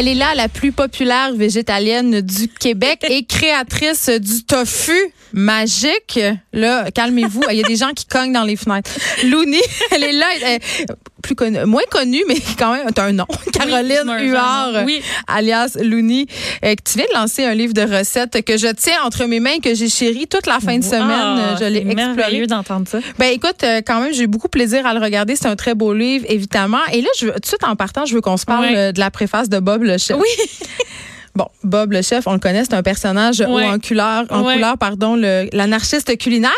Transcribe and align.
Elle 0.00 0.08
est 0.08 0.14
là, 0.14 0.34
la 0.34 0.48
plus 0.48 0.72
populaire 0.72 1.34
végétalienne 1.34 2.22
du 2.22 2.48
Québec 2.48 3.04
et 3.06 3.26
créatrice 3.26 4.08
du 4.08 4.44
tofu 4.46 4.98
magique. 5.34 6.18
Là, 6.54 6.90
calmez-vous. 6.90 7.42
Il 7.50 7.58
y 7.58 7.60
a 7.62 7.68
des 7.68 7.76
gens 7.76 7.90
qui 7.94 8.06
cognent 8.06 8.32
dans 8.32 8.44
les 8.44 8.56
fenêtres. 8.56 8.92
Louni, 9.24 9.60
elle 9.90 10.04
est 10.04 10.12
là. 10.12 10.26
Plus 11.20 11.34
connue, 11.34 11.64
moins 11.64 11.82
connue, 11.90 12.24
mais 12.28 12.36
quand 12.58 12.72
même, 12.72 12.86
tu 12.94 13.00
as 13.00 13.04
un 13.04 13.12
nom. 13.12 13.26
Caroline 13.52 14.30
Huard, 14.30 14.84
oui. 14.84 15.02
alias 15.26 15.76
Louni. 15.80 16.26
Euh, 16.64 16.74
tu 16.84 16.98
viens 16.98 17.06
de 17.12 17.14
lancer 17.14 17.44
un 17.44 17.54
livre 17.54 17.72
de 17.72 17.82
recettes 17.82 18.44
que 18.44 18.56
je 18.56 18.68
tiens 18.68 19.02
entre 19.04 19.24
mes 19.26 19.40
mains, 19.40 19.58
que 19.62 19.74
j'ai 19.74 19.88
chéri 19.88 20.26
toute 20.26 20.46
la 20.46 20.60
fin 20.60 20.78
de 20.78 20.84
semaine. 20.84 21.56
je 21.58 21.64
l'ai 21.64 21.86
exploré. 21.90 22.46
d'entendre 22.46 22.88
ça. 22.88 22.98
Ben, 23.18 23.32
écoute, 23.32 23.62
euh, 23.62 23.80
quand 23.86 24.00
même, 24.00 24.12
j'ai 24.12 24.24
eu 24.24 24.26
beaucoup 24.26 24.48
plaisir 24.48 24.86
à 24.86 24.94
le 24.94 25.00
regarder. 25.00 25.36
C'est 25.36 25.46
un 25.46 25.56
très 25.56 25.74
beau 25.74 25.92
livre, 25.94 26.24
évidemment. 26.28 26.80
Et 26.92 27.00
là, 27.00 27.08
je 27.18 27.26
veux, 27.26 27.32
tout 27.32 27.40
de 27.40 27.46
suite, 27.46 27.64
en 27.64 27.76
partant, 27.76 28.06
je 28.06 28.14
veux 28.14 28.20
qu'on 28.20 28.36
se 28.36 28.44
parle 28.44 28.66
euh, 28.74 28.92
de 28.92 29.00
la 29.00 29.10
préface 29.10 29.48
de 29.48 29.58
Bob 29.58 29.82
le 29.82 29.98
chef. 29.98 30.16
Oui. 30.16 30.28
Bon, 31.36 31.46
Bob 31.62 31.92
le 31.92 32.02
chef, 32.02 32.26
on 32.26 32.32
le 32.32 32.38
connaît, 32.38 32.64
c'est 32.64 32.74
un 32.74 32.82
personnage 32.82 33.40
en 33.40 33.78
couleur, 33.78 34.24
en 34.30 34.42
couleur, 34.54 34.76
pardon, 34.78 35.14
l'anarchiste 35.52 36.16
culinaire. 36.18 36.50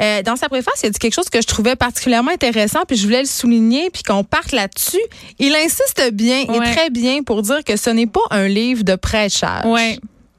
Euh, 0.00 0.22
dans 0.22 0.36
sa 0.36 0.48
préface, 0.48 0.80
il 0.82 0.86
a 0.86 0.90
dit 0.90 0.98
quelque 0.98 1.14
chose 1.14 1.28
que 1.28 1.40
je 1.42 1.46
trouvais 1.46 1.76
particulièrement 1.76 2.30
intéressant, 2.30 2.80
puis 2.88 2.96
je 2.96 3.04
voulais 3.04 3.20
le 3.20 3.26
souligner, 3.28 3.90
puis 3.90 4.02
qu'on 4.02 4.24
parte 4.24 4.52
là-dessus. 4.52 5.00
Il 5.38 5.54
insiste 5.54 6.10
bien 6.12 6.40
et 6.40 6.58
très 6.72 6.90
bien 6.90 7.22
pour 7.22 7.42
dire 7.42 7.62
que 7.64 7.76
ce 7.76 7.90
n'est 7.90 8.06
pas 8.06 8.22
un 8.30 8.48
livre 8.48 8.82
de 8.82 8.94
prêchage. 8.96 9.64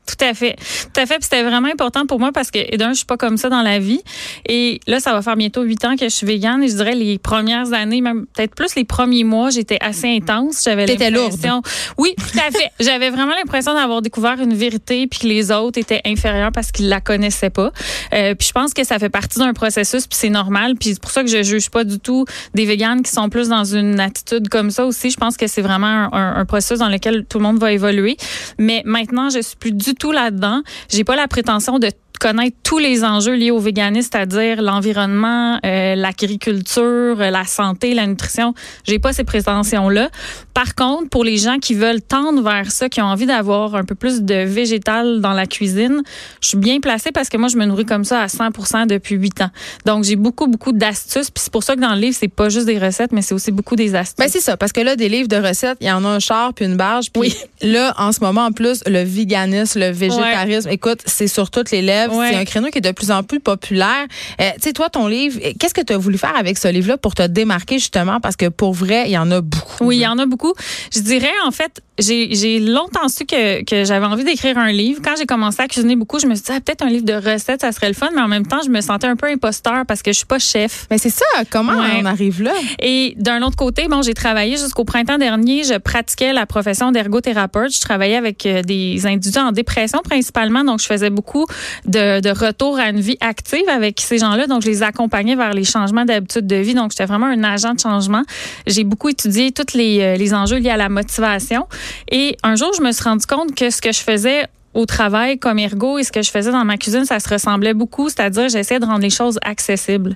Tout 0.10 0.26
à 0.26 0.34
fait. 0.34 0.56
Tout 0.94 1.02
à 1.02 1.06
fait. 1.06 1.18
C'était 1.22 1.44
vraiment 1.44 1.68
important 1.68 2.08
pour 2.08 2.20
moi 2.20 2.32
parce 2.32 2.50
que, 2.50 2.76
d'un, 2.76 2.90
je 2.92 2.98
suis 2.98 3.06
pas 3.06 3.18
comme 3.18 3.38
ça 3.38 3.50
dans 3.50 3.62
la 3.62 3.78
vie. 3.78 4.02
Et 4.48 4.80
là, 4.88 5.00
ça 5.00 5.14
va 5.14 5.22
faire 5.22 5.36
bientôt 5.36 5.62
huit 5.62 5.86
ans 5.86 5.96
que 5.96 6.06
je 6.06 6.14
suis 6.14 6.26
végane. 6.26 6.64
Et 6.64 6.68
je 6.68 6.76
dirais 6.76 6.96
les 6.96 7.20
premières 7.20 7.74
années, 7.74 8.02
même 8.02 8.26
peut-être 8.34 8.56
plus 8.56 8.76
les 8.76 8.86
premiers 8.86 9.24
mois, 9.24 9.52
j'étais 9.52 9.78
assez 9.82 10.08
intense. 10.08 10.64
J'avais 10.64 10.88
l'impression. 10.88 11.62
Oui, 11.98 12.16
tout 12.18 12.40
à 12.40 12.50
fait. 12.52 12.72
J'avais 12.80 13.12
vraiment 13.12 13.34
l'impression 13.36 13.74
d'avoir 13.74 14.02
découvert 14.02 14.40
une 14.42 14.56
vérité 14.56 15.06
puis 15.06 15.20
que 15.20 15.28
les 15.28 15.52
autres 15.52 15.78
étaient 15.78 16.02
inférieurs 16.06 16.52
parce 16.52 16.72
qu'ils 16.72 16.90
la 16.90 17.02
connaissaient 17.02 17.52
pas. 17.52 17.72
Euh, 18.14 18.34
puis 18.34 18.48
je 18.48 18.54
pense 18.54 18.74
que 18.74 18.84
ça 18.84 18.98
fait 18.98 19.10
partie 19.10 19.38
d'un 19.38 19.54
processus 19.54 20.08
puis 20.08 20.18
c'est 20.18 20.30
normal. 20.30 20.76
Puis 20.76 20.94
c'est 20.94 21.02
pour 21.02 21.12
ça 21.12 21.24
que 21.24 21.30
je 21.30 21.44
juge 21.44 21.70
pas 21.70 21.84
du 21.84 22.00
tout 22.00 22.26
des 22.56 22.66
véganes 22.66 23.04
qui 23.04 23.12
sont 23.12 23.30
plus 23.30 23.50
dans 23.50 23.64
une 23.64 24.00
attitude 24.00 24.50
comme 24.50 24.72
ça 24.72 24.86
aussi. 24.86 25.12
Je 25.12 25.18
pense 25.18 25.38
que 25.38 25.46
c'est 25.46 25.62
vraiment 25.62 26.14
un, 26.14 26.36
un 26.38 26.46
processus 26.46 26.80
dans 26.80 26.90
lequel 26.90 27.26
tout 27.26 27.38
le 27.38 27.44
monde 27.44 27.60
va 27.60 27.72
évoluer. 27.72 28.18
Mais 28.58 28.82
maintenant, 28.86 29.30
je 29.30 29.42
suis 29.42 29.56
plus 29.56 29.72
du 29.72 29.94
tout 30.00 30.12
là-dedans. 30.12 30.64
J'ai 30.90 31.04
pas 31.04 31.16
la 31.16 31.28
prétention 31.28 31.78
de 31.78 31.92
connaître 32.20 32.58
tous 32.64 32.80
les 32.80 33.04
enjeux 33.04 33.34
liés 33.34 33.52
au 33.52 33.60
véganisme, 33.60 34.10
c'est-à-dire 34.12 34.62
l'environnement, 34.62 35.60
euh, 35.66 35.96
l'agriculture, 35.96 37.16
la 37.16 37.46
santé, 37.46 37.94
la 37.94 38.06
nutrition. 38.06 38.54
J'ai 38.84 39.00
pas 39.00 39.14
ces 39.14 39.24
prétentions-là. 39.24 40.10
Par 40.54 40.76
contre, 40.76 41.10
pour 41.10 41.24
les 41.24 41.38
gens 41.38 41.58
qui 41.60 41.74
veulent 41.74 42.02
tendre 42.02 42.42
vers 42.42 42.72
ça, 42.72 42.90
qui 42.90 43.02
ont 43.02 43.06
envie 43.06 43.26
d'avoir 43.26 43.76
un 43.76 43.86
peu 43.86 43.96
plus 43.96 44.22
de 44.24 44.44
végétal 44.44 45.22
dans 45.22 45.32
la 45.32 45.46
cuisine, 45.46 46.02
je 46.42 46.50
suis 46.50 46.58
bien 46.58 46.82
placée 46.82 47.12
parce 47.14 47.30
que 47.30 47.38
moi, 47.38 47.48
je 47.48 47.56
me 47.56 47.66
nourris 47.66 47.86
comme 47.86 48.04
ça 48.04 48.22
à 48.22 48.28
100% 48.28 48.88
depuis 48.88 49.16
8 49.16 49.42
ans. 49.42 49.52
Donc, 49.86 50.04
j'ai 50.04 50.18
beaucoup, 50.18 50.48
beaucoup 50.48 50.74
d'astuces. 50.74 51.32
Puis 51.32 51.44
c'est 51.44 51.54
pour 51.54 51.64
ça 51.64 51.76
que 51.76 51.82
dans 51.82 51.96
le 51.96 52.02
livre, 52.02 52.18
c'est 52.20 52.28
pas 52.28 52.50
juste 52.50 52.66
des 52.66 52.78
recettes, 52.78 53.14
mais 53.14 53.22
c'est 53.22 53.34
aussi 53.34 53.52
beaucoup 53.52 53.78
des 53.78 53.96
astuces. 53.96 54.18
Ben, 54.18 54.30
c'est 54.30 54.42
ça. 54.42 54.58
Parce 54.58 54.74
que 54.74 54.82
là, 54.82 54.98
des 54.98 55.08
livres 55.08 55.30
de 55.30 55.38
recettes, 55.38 55.78
il 55.80 55.88
y 55.88 55.92
en 55.92 56.04
a 56.04 56.10
un 56.10 56.20
char 56.20 56.54
puis 56.54 56.66
une 56.66 56.76
barge. 56.76 57.12
Puis 57.12 57.34
là, 57.62 57.94
en 57.98 58.12
ce 58.12 58.20
moment, 58.20 58.46
en 58.46 58.52
plus, 58.52 58.84
le 58.86 59.04
véganisme, 59.04 59.80
le 59.80 59.92
végétarisme, 59.92 60.70
écoute, 60.70 61.00
c'est 61.06 61.28
sur 61.28 61.50
toutes 61.52 61.72
les 61.72 61.82
lèvres. 61.82 61.99
C'est 62.10 62.36
un 62.36 62.46
créneau 62.46 62.70
qui 62.70 62.78
est 62.78 62.82
de 62.82 62.92
plus 62.92 63.12
en 63.12 63.24
plus 63.24 63.40
populaire. 63.40 64.06
Euh, 64.42 64.50
tu 64.56 64.62
sais, 64.62 64.74
toi, 64.74 64.90
ton 64.90 65.08
livre, 65.08 65.40
qu'est-ce 65.60 65.74
que 65.74 65.82
tu 65.82 65.94
as 65.94 65.98
voulu 65.98 66.18
faire 66.18 66.36
avec 66.38 66.58
ce 66.58 66.68
livre-là 66.68 66.98
pour 66.98 67.16
te 67.16 67.26
démarquer 67.26 67.80
justement? 67.80 68.20
Parce 68.20 68.36
que 68.36 68.50
pour 68.50 68.74
vrai, 68.74 69.04
il 69.08 69.12
y 69.12 69.18
en 69.18 69.32
a 69.32 69.42
beaucoup. 69.42 69.86
Oui, 69.86 69.98
il 69.98 70.02
y 70.02 70.08
en 70.08 70.18
a 70.20 70.26
beaucoup. 70.26 70.54
Je 70.94 71.00
dirais, 71.00 71.32
en 71.46 71.52
fait, 71.52 71.82
j'ai 71.98 72.60
longtemps 72.60 73.08
su 73.10 73.26
que, 73.26 73.64
que 73.64 73.84
j'avais 73.84 74.06
envie 74.06 74.24
d'écrire 74.24 74.58
un 74.58 74.72
livre. 74.72 75.02
Quand 75.04 75.16
j'ai 75.18 75.26
commencé 75.26 75.62
à 75.62 75.68
cuisiner 75.68 75.96
beaucoup, 75.96 76.20
je 76.20 76.28
me 76.28 76.36
suis 76.36 76.46
dit, 76.46 76.52
ah, 76.54 76.62
peut-être 76.62 76.84
un 76.84 76.90
livre 76.90 77.06
de 77.06 77.14
recettes, 77.14 77.62
ça 77.62 77.72
serait 77.72 77.90
le 77.90 77.94
fun, 77.94 78.10
mais 78.16 78.22
en 78.22 78.28
même 78.28 78.48
temps, 78.48 78.62
je 78.64 78.70
me 78.70 78.82
sentais 78.82 79.08
un 79.08 79.16
peu 79.16 79.28
imposteur 79.28 79.86
parce 79.86 80.02
que 80.02 80.12
je 80.12 80.18
suis 80.18 80.26
pas 80.26 80.40
chef. 80.40 80.88
Mais 80.92 80.98
c'est 80.98 81.10
ça, 81.10 81.26
comment 81.50 81.74
on 81.74 82.06
arrive 82.06 82.42
là? 82.42 82.54
Et 82.80 83.16
d'un 83.18 83.42
autre 83.42 83.58
côté, 83.58 83.88
bon, 83.90 84.02
j'ai 84.02 84.14
travaillé 84.14 84.58
jusqu'au 84.58 84.86
printemps 84.86 85.18
dernier, 85.18 85.64
je 85.64 85.78
pratiquais 85.78 86.34
la 86.34 86.46
profession 86.46 86.92
d'ergothérapeute. 86.92 87.74
Je 87.74 87.82
travaillais 87.82 88.16
avec 88.16 88.46
euh, 88.46 88.62
des 88.62 89.06
individus 89.06 89.40
en 89.40 89.52
dépression 89.52 90.00
principalement, 90.04 90.64
donc 90.64 90.80
je 90.82 90.86
faisais 90.86 91.10
beaucoup 91.10 91.46
de, 91.90 92.22
de 92.22 92.30
retour 92.30 92.80
à 92.80 92.90
une 92.90 93.00
vie 93.00 93.18
active 93.20 93.68
avec 93.68 94.00
ces 94.00 94.18
gens-là. 94.18 94.48
Donc, 94.48 94.62
je 94.62 94.68
les 94.68 94.84
accompagnais 94.84 95.36
vers 95.36 95.54
les 95.54 95.64
changements 95.64 96.06
d'habitude 96.06 96.48
de 96.48 96.56
vie. 96.56 96.74
Donc, 96.74 96.92
j'étais 96.92 97.06
vraiment 97.06 97.26
un 97.26 97.44
agent 97.44 97.74
de 97.74 97.80
changement. 97.80 98.24
J'ai 98.68 98.84
beaucoup 98.84 99.10
étudié 99.10 99.52
tous 99.52 99.76
les, 99.76 100.02
euh, 100.02 100.16
les 100.16 100.34
enjeux 100.34 100.58
liés 100.58 100.70
à 100.70 100.78
la 100.78 100.90
motivation. 100.90 101.68
Et 102.12 102.38
un 102.44 102.56
jour, 102.56 102.72
je 102.78 102.82
me 102.82 102.92
suis 102.92 103.04
rendu 103.04 103.26
compte 103.26 103.56
que 103.56 103.70
ce 103.70 103.82
que 103.82 103.92
je 103.92 104.00
faisais 104.00 104.46
au 104.74 104.86
travail 104.86 105.40
comme 105.40 105.60
ergo 105.60 105.98
et 105.98 106.04
ce 106.04 106.12
que 106.12 106.22
je 106.22 106.30
faisais 106.30 106.52
dans 106.52 106.64
ma 106.64 106.78
cuisine, 106.78 107.06
ça 107.06 107.20
se 107.20 107.28
ressemblait 107.28 107.74
beaucoup, 107.74 108.10
c'est-à-dire 108.10 108.50
j'essayais 108.50 108.80
de 108.80 108.86
rendre 108.86 109.02
les 109.02 109.10
choses 109.10 109.40
accessibles. 109.44 110.16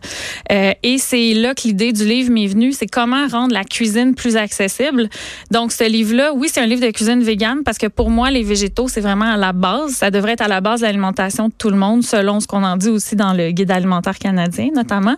Euh, 0.52 0.74
et 0.84 0.98
c'est 0.98 1.34
là 1.34 1.56
que 1.56 1.64
l'idée 1.64 1.92
du 1.92 2.06
livre 2.06 2.32
m'est 2.32 2.48
venue, 2.48 2.72
c'est 2.72 2.88
comment 2.88 3.28
rendre 3.28 3.54
la 3.54 3.64
cuisine 3.64 4.14
plus 4.14 4.38
accessible. 4.38 5.10
Donc 5.52 5.72
ce 5.72 5.90
livre-là, 5.90 6.34
oui, 6.34 6.50
c'est 6.52 6.62
un 6.62 6.68
livre 6.68 6.86
de 6.86 6.92
cuisine 6.92 7.24
végane 7.24 7.64
parce 7.66 7.78
que 7.78 7.88
pour 7.88 8.10
moi, 8.10 8.30
les 8.30 8.44
végétaux, 8.44 8.88
c'est 8.88 9.02
vraiment 9.02 9.34
à 9.34 9.38
la 9.38 9.54
base. 9.54 9.92
Ça 9.92 10.12
devrait 10.12 10.34
être 10.34 10.42
à 10.42 10.48
la 10.48 10.62
base 10.62 10.82
de 10.82 10.86
l'alimentation 10.86 11.48
de 11.48 11.54
tout 11.58 11.70
le 11.70 11.78
monde, 11.78 12.04
selon 12.04 12.40
ce 12.40 12.48
qu'on 12.48 12.64
en 12.64 12.78
dit 12.78 12.90
aussi 12.90 13.16
dans 13.16 13.34
le 13.34 13.52
guide 13.52 13.72
alimentaire 13.72 14.20
canadien, 14.20 14.70
notamment. 14.76 15.16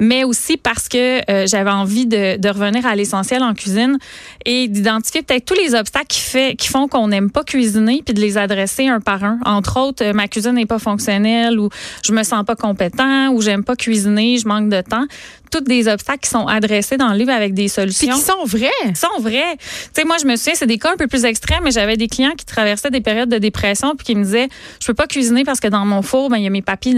Mais 0.00 0.24
aussi 0.24 0.56
parce 0.56 0.88
que 0.88 1.30
euh, 1.30 1.46
j'avais 1.46 1.70
envie 1.70 2.06
de, 2.06 2.36
de, 2.36 2.48
revenir 2.48 2.86
à 2.86 2.94
l'essentiel 2.94 3.42
en 3.42 3.54
cuisine 3.54 3.98
et 4.44 4.68
d'identifier 4.68 5.22
peut-être 5.22 5.44
tous 5.44 5.54
les 5.54 5.74
obstacles 5.74 6.06
qui, 6.08 6.20
fait, 6.20 6.56
qui 6.56 6.68
font 6.68 6.88
qu'on 6.88 7.08
n'aime 7.08 7.30
pas 7.30 7.44
cuisiner 7.44 8.02
puis 8.04 8.14
de 8.14 8.20
les 8.20 8.38
adresser 8.38 8.65
un 8.88 9.00
par 9.00 9.24
un. 9.24 9.38
Entre 9.44 9.78
autres, 9.80 10.04
euh, 10.04 10.12
ma 10.12 10.28
cuisine 10.28 10.52
n'est 10.52 10.66
pas 10.66 10.78
fonctionnelle 10.78 11.58
ou 11.58 11.68
je 12.04 12.12
me 12.12 12.22
sens 12.22 12.44
pas 12.44 12.56
compétent 12.56 13.30
ou 13.30 13.40
j'aime 13.40 13.64
pas 13.64 13.76
cuisiner, 13.76 14.38
je 14.38 14.46
manque 14.46 14.68
de 14.68 14.80
temps. 14.80 15.06
Toutes 15.50 15.64
des 15.64 15.88
obstacles 15.88 16.20
qui 16.20 16.30
sont 16.30 16.46
adressés 16.46 16.96
dans 16.96 17.12
le 17.12 17.18
livre 17.18 17.32
avec 17.32 17.54
des 17.54 17.68
solutions. 17.68 18.08
Puis 18.08 18.16
qui 18.16 18.24
sont 18.24 18.44
vrais. 18.44 18.94
sont 18.94 19.20
vrais. 19.20 19.56
Tu 19.58 19.90
sais, 19.94 20.04
moi, 20.04 20.16
je 20.20 20.26
me 20.26 20.36
souviens, 20.36 20.54
c'est 20.54 20.66
des 20.66 20.78
cas 20.78 20.92
un 20.92 20.96
peu 20.96 21.06
plus 21.06 21.24
extrêmes, 21.24 21.62
mais 21.64 21.70
j'avais 21.70 21.96
des 21.96 22.08
clients 22.08 22.34
qui 22.36 22.44
traversaient 22.44 22.90
des 22.90 23.00
périodes 23.00 23.28
de 23.28 23.38
dépression 23.38 23.94
puis 23.96 24.06
qui 24.06 24.14
me 24.14 24.24
disaient, 24.24 24.48
je 24.80 24.86
peux 24.86 24.94
pas 24.94 25.06
cuisiner 25.06 25.44
parce 25.44 25.60
que 25.60 25.68
dans 25.68 25.84
mon 25.86 26.02
four, 26.02 26.30
ben, 26.30 26.36
il 26.38 26.44
y 26.44 26.46
a 26.46 26.50
mes 26.50 26.62
papiers 26.62 26.94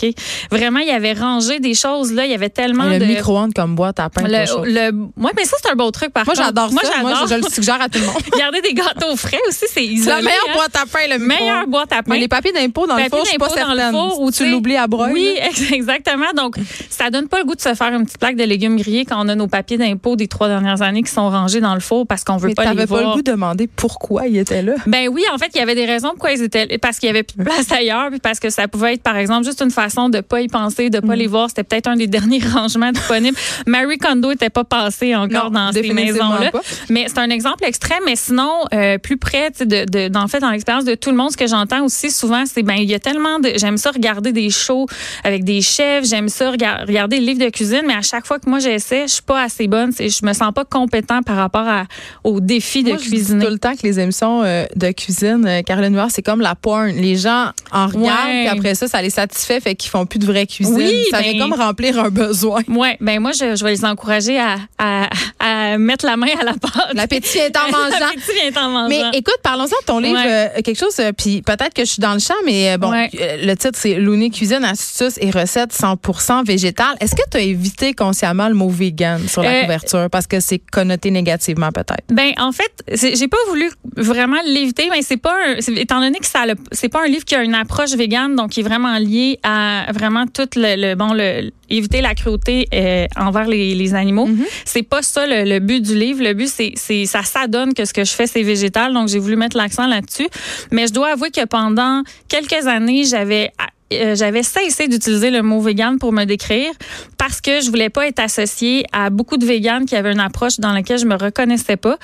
d'impôt. 0.00 0.14
Vraiment, 0.50 0.80
il 0.80 0.88
y 0.88 0.92
avait 0.92 1.12
rangé 1.12 1.60
des 1.60 1.74
choses 1.74 2.12
là. 2.12 2.24
Il 2.24 2.30
y 2.30 2.34
avait 2.34 2.50
tellement 2.50 2.84
le 2.84 2.98
de. 2.98 3.04
Le 3.04 3.06
micro-ondes 3.06 3.54
comme 3.54 3.74
boîte 3.74 4.00
à 4.00 4.10
pain. 4.10 4.22
Le, 4.22 4.64
le... 4.64 4.92
Ouais, 5.16 5.32
mais 5.36 5.44
ça, 5.44 5.56
c'est 5.62 5.70
un 5.70 5.74
beau 5.74 5.90
truc, 5.90 6.12
par 6.12 6.24
moi, 6.24 6.34
J'adore 6.34 6.72
moi, 6.72 6.82
j'adore 6.82 7.10
ça. 7.10 7.18
Moi, 7.18 7.26
je, 7.28 7.34
le 7.34 7.50
suggère 7.50 7.80
à 7.80 7.88
tout 7.88 7.98
le 7.98 8.06
monde. 8.06 8.16
Garder 8.38 8.60
des 8.60 8.74
gâteaux 8.74 9.16
frais 9.16 9.40
aussi, 9.48 9.64
c'est 9.68 9.84
isolé. 9.84 10.16
La 10.16 10.22
meilleure 10.22 10.40
hein. 10.48 10.54
boîte 10.54 10.76
à 10.76 10.86
pain, 10.86 11.06
le 11.08 11.18
Meilleure 11.18 11.66
boîte 11.66 11.92
à 11.92 12.02
pain. 12.02 12.14
Mais 12.14 12.18
les 12.18 12.28
papiers 12.28 12.52
d'impôt 12.52 12.86
dans 12.86 12.96
le 12.96 13.04
four, 13.04 13.24
je 13.24 13.30
suis 13.30 13.38
pas 13.38 13.48
certaine. 13.48 13.94
Ou 14.18 14.30
tu 14.30 14.50
l'oublies 14.50 14.76
à 14.76 14.86
broyer. 14.86 15.14
Oui, 15.14 15.74
exactement. 15.74 16.32
Donc, 16.36 16.56
ça 16.88 17.10
donne 17.10 17.28
pas 17.28 17.38
le 17.38 17.44
goût 17.44 17.54
de 17.54 17.60
se 17.60 17.74
faire 17.74 17.92
une 17.92 18.04
petite 18.04 18.18
plaque 18.18 18.36
de 18.36 18.44
légumes 18.44 18.76
grillés 18.76 19.04
quand 19.04 19.24
on 19.24 19.28
a 19.28 19.34
nos 19.34 19.48
papiers 19.48 19.78
d'impôt 19.78 20.16
des 20.16 20.28
trois 20.28 20.48
dernières 20.48 20.82
années 20.82 21.02
qui 21.02 21.12
sont 21.12 21.28
rangés 21.28 21.60
dans 21.60 21.74
le 21.74 21.80
four 21.80 22.06
parce 22.06 22.24
qu'on 22.24 22.36
veut 22.36 22.48
mais 22.48 22.54
pas 22.54 22.72
les 22.72 22.84
voir. 22.86 23.00
pas 23.00 23.06
le 23.08 23.12
goût 23.14 23.22
de 23.22 23.30
demander 23.30 23.66
pourquoi 23.66 24.26
ils 24.26 24.38
étaient 24.38 24.62
là. 24.62 24.74
Ben 24.86 25.08
oui, 25.08 25.22
en 25.32 25.38
fait, 25.38 25.50
il 25.54 25.58
y 25.58 25.60
avait 25.60 25.74
des 25.74 25.86
raisons 25.86 26.10
pourquoi 26.10 26.32
ils 26.32 26.42
étaient 26.42 26.78
parce 26.78 26.98
qu'il 26.98 27.08
y 27.08 27.10
avait 27.10 27.22
plus 27.22 27.36
de 27.36 27.44
place 27.44 27.70
ailleurs, 27.72 28.10
puis 28.10 28.20
parce 28.20 28.40
que 28.40 28.50
ça 28.50 28.68
pouvait 28.68 28.94
être, 28.94 29.02
par 29.02 29.16
exemple, 29.16 29.44
juste 29.44 29.62
une 29.62 29.70
façon 29.70 29.89
de 30.08 30.20
pas 30.20 30.40
y 30.40 30.48
penser 30.48 30.90
de 30.90 31.00
pas 31.00 31.14
mm. 31.14 31.18
les 31.18 31.26
voir. 31.26 31.48
C'était 31.48 31.64
peut-être 31.64 31.88
un 31.88 31.96
des 31.96 32.06
derniers 32.06 32.40
rangements 32.54 32.92
disponibles. 32.92 33.36
Marie 33.66 33.98
Kondo 33.98 34.30
n'était 34.30 34.50
pas 34.50 34.64
passée 34.64 35.14
encore 35.14 35.50
dans 35.50 35.72
ces 35.72 35.92
maisons-là. 35.92 36.50
Mais 36.88 37.06
c'est 37.08 37.18
un 37.18 37.30
exemple 37.30 37.64
extrême. 37.64 38.00
Mais 38.06 38.16
sinon, 38.16 38.50
euh, 38.72 38.98
plus 38.98 39.16
près, 39.16 39.50
de, 39.50 39.84
de, 39.84 40.16
en 40.16 40.28
fait, 40.28 40.40
dans 40.40 40.50
l'expérience 40.50 40.84
de 40.84 40.94
tout 40.94 41.10
le 41.10 41.16
monde, 41.16 41.32
ce 41.32 41.36
que 41.36 41.46
j'entends 41.46 41.84
aussi 41.84 42.10
souvent, 42.10 42.44
c'est 42.46 42.62
ben 42.62 42.74
il 42.74 42.90
y 42.90 42.94
a 42.94 42.98
tellement 42.98 43.38
de. 43.38 43.52
J'aime 43.56 43.76
ça 43.76 43.90
regarder 43.90 44.32
des 44.32 44.50
shows 44.50 44.86
avec 45.24 45.44
des 45.44 45.60
chefs. 45.60 46.04
J'aime 46.04 46.28
ça 46.28 46.50
regarder 46.50 47.18
les 47.18 47.26
livres 47.26 47.44
de 47.44 47.50
cuisine. 47.50 47.82
Mais 47.86 47.94
à 47.94 48.02
chaque 48.02 48.26
fois 48.26 48.38
que 48.38 48.48
moi 48.48 48.58
j'essaie, 48.58 49.06
je 49.06 49.14
suis 49.14 49.22
pas 49.22 49.42
assez 49.42 49.66
bonne. 49.66 49.92
Je 49.98 50.26
me 50.26 50.32
sens 50.32 50.52
pas 50.54 50.64
compétent 50.64 51.22
par 51.22 51.36
rapport 51.36 51.66
à, 51.66 51.84
aux 52.24 52.40
défis 52.40 52.82
de 52.82 52.92
cuisiner. 52.92 53.40
Je 53.40 53.46
tout 53.46 53.52
le 53.52 53.58
temps 53.58 53.74
que 53.74 53.82
les 53.82 53.98
émissions 54.00 54.42
euh, 54.42 54.64
de 54.76 54.90
cuisine, 54.92 55.44
euh, 55.46 55.62
Caroline 55.62 55.92
Noir, 55.92 56.08
c'est 56.10 56.22
comme 56.22 56.40
la 56.40 56.54
porn. 56.54 56.88
Les 56.88 57.16
gens 57.16 57.50
en 57.72 57.86
regardent, 57.86 58.30
puis 58.30 58.48
après 58.48 58.74
ça, 58.74 58.88
ça 58.88 59.02
les 59.02 59.10
satisfait, 59.10 59.60
fait 59.60 59.74
qu'ils 59.80 59.90
font 59.90 60.06
plus 60.06 60.18
de 60.18 60.26
vraie 60.26 60.46
cuisine. 60.46 60.74
Oui, 60.74 61.04
ça 61.10 61.20
vient 61.20 61.32
ben 61.32 61.38
comme 61.40 61.52
remplir 61.54 61.98
un 61.98 62.10
besoin. 62.10 62.62
Oui, 62.68 62.88
ben 63.00 63.20
moi, 63.20 63.32
je, 63.32 63.56
je, 63.56 63.64
vais 63.64 63.70
les 63.70 63.84
encourager 63.84 64.38
à, 64.38 64.56
à, 64.78 65.08
à, 65.38 65.78
mettre 65.78 66.06
la 66.06 66.16
main 66.16 66.28
à 66.40 66.44
la 66.44 66.52
pâte. 66.52 66.92
L'appétit 66.94 67.38
est 67.38 67.56
en 67.56 67.66
mangeant. 67.72 67.98
L'appétit 67.98 68.38
est 68.46 68.56
en 68.56 68.70
mangeant. 68.70 68.88
Mais 68.88 69.18
écoute, 69.18 69.38
parlons-en 69.42 69.66
de 69.66 69.86
ton 69.86 69.98
livre, 69.98 70.20
euh, 70.24 70.48
quelque 70.62 70.78
chose, 70.78 70.94
euh, 71.00 71.12
puis 71.16 71.42
peut-être 71.42 71.74
que 71.74 71.84
je 71.84 71.90
suis 71.90 72.00
dans 72.00 72.12
le 72.12 72.18
champ, 72.18 72.34
mais 72.44 72.72
euh, 72.72 72.78
bon, 72.78 72.92
le 72.92 73.54
titre, 73.54 73.78
c'est 73.78 73.94
Looney 73.94 74.30
Cuisine, 74.30 74.64
astuces 74.64 75.18
et 75.20 75.30
recettes 75.30 75.72
100% 75.72 76.44
végétales. 76.44 76.96
Est-ce 77.00 77.14
que 77.14 77.28
tu 77.30 77.36
as 77.38 77.40
évité 77.40 77.94
consciemment 77.94 78.48
le 78.48 78.54
mot 78.54 78.68
vegan 78.68 79.26
sur 79.28 79.42
la 79.42 79.62
couverture? 79.62 80.08
Parce 80.10 80.26
que 80.26 80.40
c'est 80.40 80.58
connoté 80.58 81.10
négativement 81.10 81.70
peut-être? 81.72 82.04
Ben 82.12 82.32
en 82.38 82.52
fait, 82.52 82.72
j'ai 82.92 83.28
pas 83.28 83.38
voulu 83.48 83.70
vraiment 83.96 84.40
l'éviter, 84.44 84.88
mais 84.90 85.02
c'est 85.02 85.16
pas, 85.16 85.34
un, 85.46 85.56
étant 85.76 86.00
donné 86.00 86.18
que 86.18 86.26
ça, 86.26 86.44
c'est 86.72 86.88
pas 86.88 87.04
un 87.04 87.08
livre 87.08 87.24
qui 87.24 87.34
a 87.34 87.42
une 87.42 87.54
approche 87.54 87.92
végane, 87.92 88.36
donc 88.36 88.50
qui 88.50 88.60
est 88.60 88.64
vraiment 88.64 88.98
lié 88.98 89.38
à 89.42 89.59
à 89.60 89.92
vraiment 89.92 90.26
tout 90.26 90.48
le, 90.56 90.70
le 90.84 90.94
bon 90.94 91.12
le 91.12 91.50
éviter 91.68 92.00
la 92.00 92.14
cruauté 92.14 92.66
euh, 92.74 93.06
envers 93.16 93.46
les, 93.54 93.74
les 93.74 93.94
animaux. 93.94 94.26
Mhm. 94.26 94.44
C'est 94.64 94.82
pas 94.82 95.02
ça 95.02 95.26
le, 95.26 95.48
le 95.52 95.58
but 95.60 95.80
du 95.80 95.94
livre. 95.94 96.22
Le 96.22 96.34
but 96.34 96.48
c'est 96.48 96.72
c'est 96.76 97.04
ça 97.06 97.22
s'adonne 97.22 97.72
que 97.74 97.84
ce 97.84 97.92
que 97.92 98.04
je 98.04 98.12
fais 98.18 98.26
c'est 98.26 98.42
végétal. 98.42 98.92
Donc 98.92 99.08
j'ai 99.08 99.18
voulu 99.18 99.36
mettre 99.36 99.56
l'accent 99.56 99.86
là-dessus. 99.86 100.28
Mais 100.70 100.86
je 100.88 100.92
dois 100.92 101.12
avouer 101.12 101.30
que 101.30 101.44
pendant 101.44 102.02
quelques 102.28 102.66
années 102.66 103.04
j'avais 103.04 103.50
euh, 103.92 104.14
j'avais 104.14 104.42
cessé 104.42 104.88
d'utiliser 104.88 105.30
le 105.30 105.42
mot 105.42 105.60
vegan 105.60 105.98
pour 105.98 106.12
me 106.12 106.24
décrire 106.24 106.70
parce 107.18 107.40
que 107.40 107.60
je 107.60 107.68
voulais 107.70 107.88
pas 107.90 108.06
être 108.06 108.20
associée 108.20 108.84
à 108.92 109.10
beaucoup 109.10 109.36
de 109.36 109.44
véganes 109.44 109.84
qui 109.84 109.96
avaient 109.96 110.12
une 110.12 110.20
approche 110.20 110.58
dans 110.60 110.72
laquelle 110.72 110.98
je 110.98 111.06
me 111.06 111.16
reconnaissais 111.16 111.76
pas 111.76 111.96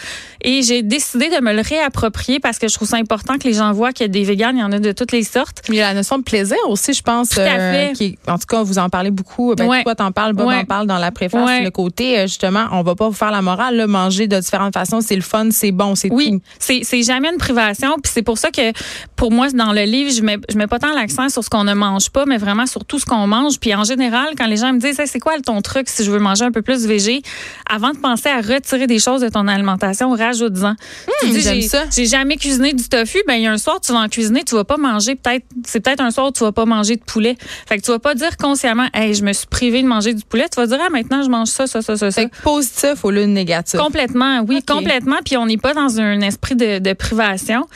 et 0.43 0.63
j'ai 0.63 0.83
décidé 0.83 1.29
de 1.29 1.41
me 1.43 1.53
le 1.53 1.61
réapproprier 1.63 2.41
parce 2.41 2.59
que 2.59 2.69
je 2.69 2.75
trouve 2.75 2.89
ça 2.89 2.97
important 2.97 3.39
que 3.39 3.45
les 3.47 3.55
gens 3.55 3.73
voient 3.73 3.93
qu'il 3.93 4.05
y 4.05 4.09
a 4.09 4.13
des 4.13 4.25
véganes, 4.25 4.57
il 4.57 4.61
y 4.61 4.65
en 4.65 4.73
a 4.73 4.79
de 4.79 4.93
toutes 4.93 5.13
les 5.13 5.23
sortes. 5.23 5.63
Il 5.69 5.75
y 5.77 5.81
a 5.81 5.89
la 5.89 5.95
notion 5.95 6.19
de 6.19 6.23
plaisir 6.25 6.57
aussi, 6.69 6.93
je 6.93 7.03
pense. 7.03 7.31
Tout 7.31 7.41
à 7.41 7.45
fait. 7.73 7.93
qui, 7.95 8.19
en 8.27 8.39
tout 8.39 8.47
cas, 8.47 8.63
vous 8.63 8.79
en 8.79 8.89
parlez 8.89 9.11
beaucoup. 9.11 9.55
Ben, 9.55 9.67
Ouais. 9.67 9.83
Toi, 9.83 9.95
t'en 9.95 10.13
parles, 10.13 10.33
Bob 10.33 10.47
Ouais. 10.49 10.57
en 10.57 10.65
parle 10.65 10.87
dans 10.87 10.99
la 10.99 11.11
préface. 11.11 11.45
Ouais. 11.47 11.63
Le 11.63 11.71
côté, 11.71 12.19
euh, 12.19 12.23
justement, 12.27 12.67
on 12.73 12.83
va 12.83 12.95
pas 12.95 13.09
vous 13.09 13.15
faire 13.15 13.31
la 13.31 13.43
morale. 13.43 13.77
Là, 13.77 13.87
manger 13.87 14.27
de 14.29 14.39
différentes 14.39 14.75
façons, 14.75 15.01
c'est 15.01 15.17
le 15.17 15.23
fun, 15.23 15.49
c'est 15.51 15.73
bon, 15.73 15.95
c'est 15.95 16.13
Oui, 16.13 16.31
tout. 16.33 16.41
c'est 16.59 16.81
c'est 16.85 17.03
jamais 17.03 17.29
une 17.31 17.39
privation, 17.39 17.95
puis 18.03 18.11
c'est 18.15 18.23
pour 18.23 18.39
ça 18.39 18.51
que 18.51 18.73
pour 19.17 19.33
moi 19.33 19.49
dans 19.51 19.73
le 19.73 19.83
livre, 19.83 20.11
je 20.13 20.23
mets 20.23 20.39
je 20.49 20.57
mets 20.57 20.67
pas 20.67 20.79
tant 20.79 20.93
l'accent 20.95 21.29
sur 21.29 21.43
ce 21.45 21.51
qu'on 21.51 21.65
ne 21.65 21.75
mange 21.77 22.11
pas, 22.11 22.25
mais 22.27 22.37
vraiment 22.39 22.67
sur 22.67 22.85
tout 22.85 22.99
ce 22.99 23.05
qu'on 23.05 23.27
mange. 23.27 23.59
Puis 23.61 23.75
en 23.75 23.85
général, 23.85 24.31
quand 24.37 24.47
les 24.47 24.57
gens 24.57 24.73
me 24.73 24.79
disent 24.79 24.99
Hey, 24.99 25.07
c'est 25.07 25.21
quoi 25.21 25.39
ton 25.41 25.61
truc 25.63 25.89
si 25.89 26.05
je 26.05 26.11
veux 26.11 26.19
manger 26.19 26.45
un 26.45 26.51
peu 26.53 26.63
plus 26.63 26.87
végé, 26.87 27.23
avant 27.71 27.91
de 27.91 27.99
penser 27.99 28.29
à 28.29 28.41
retirer 28.41 28.87
des 28.87 28.99
choses 28.99 29.21
de 29.21 29.29
ton 29.29 29.47
alimentation, 29.49 30.11
rajoute-en. 30.11 30.75
J'aime 31.23 31.33
j'ai- 31.41 31.63
ça. 31.63 31.85
J'ai 31.95 32.07
jamais 32.07 32.37
cuisiné 32.37 32.73
du 32.73 32.89
tofu, 32.89 33.19
ben 33.27 33.35
il 33.35 33.43
y 33.43 33.47
a 33.47 33.53
un 33.53 33.59
soir 33.59 33.81
tu 33.81 33.93
vas 33.93 34.01
en 34.01 34.09
cuisiner, 34.09 34.43
tu 34.45 34.55
vas 34.55 34.65
pas 34.65 34.77
manger 34.77 35.15
peut-être 35.15 35.45
c'est 35.65 35.81
peut-être 35.81 36.01
un 36.01 36.11
soir 36.11 36.29
où 36.29 36.33
tu 36.33 36.43
vas 36.45 36.53
pas 36.53 36.65
manger 36.65 36.97
de 36.97 37.03
poulet. 37.03 37.37
Fait 37.69 37.79
que 37.79 37.83
tu 37.85 37.91
vas 37.91 37.99
pas 37.99 38.15
dire 38.15 38.37
consciemment 38.37 38.87
Hey, 38.95 39.15
je 39.15 39.23
me 39.23 39.33
suis 39.33 39.47
privé 39.47 39.83
de 39.83 39.87
manger 39.89 40.15
du 40.15 40.25
poulet, 40.25 40.47
tu 40.53 40.61
vas 40.61 40.67
dire 40.67 40.79
ah 40.85 40.91
maintenant 40.91 41.23
je 41.23 41.29
mange 41.29 41.49
ça 41.49 41.67
ça 41.67 41.83
ça 41.83 41.97
ça. 41.97 42.11
Fait 42.11 42.29
que 42.29 42.43
positif 42.43 43.05
au 43.05 43.11
lieu 43.11 43.23
de 43.23 43.27
négatif. 43.27 43.79
Complètement, 43.79 44.41
oui, 44.47 44.63
complètement. 44.63 45.17
Puis 45.25 45.37
on 45.37 45.47
n'est 45.47 45.57
pas 45.59 45.75
dans 45.75 46.01
un 46.01 46.21
esprit 46.21 46.57
de, 46.57 46.79
de 46.79 46.93
privation. 46.93 47.67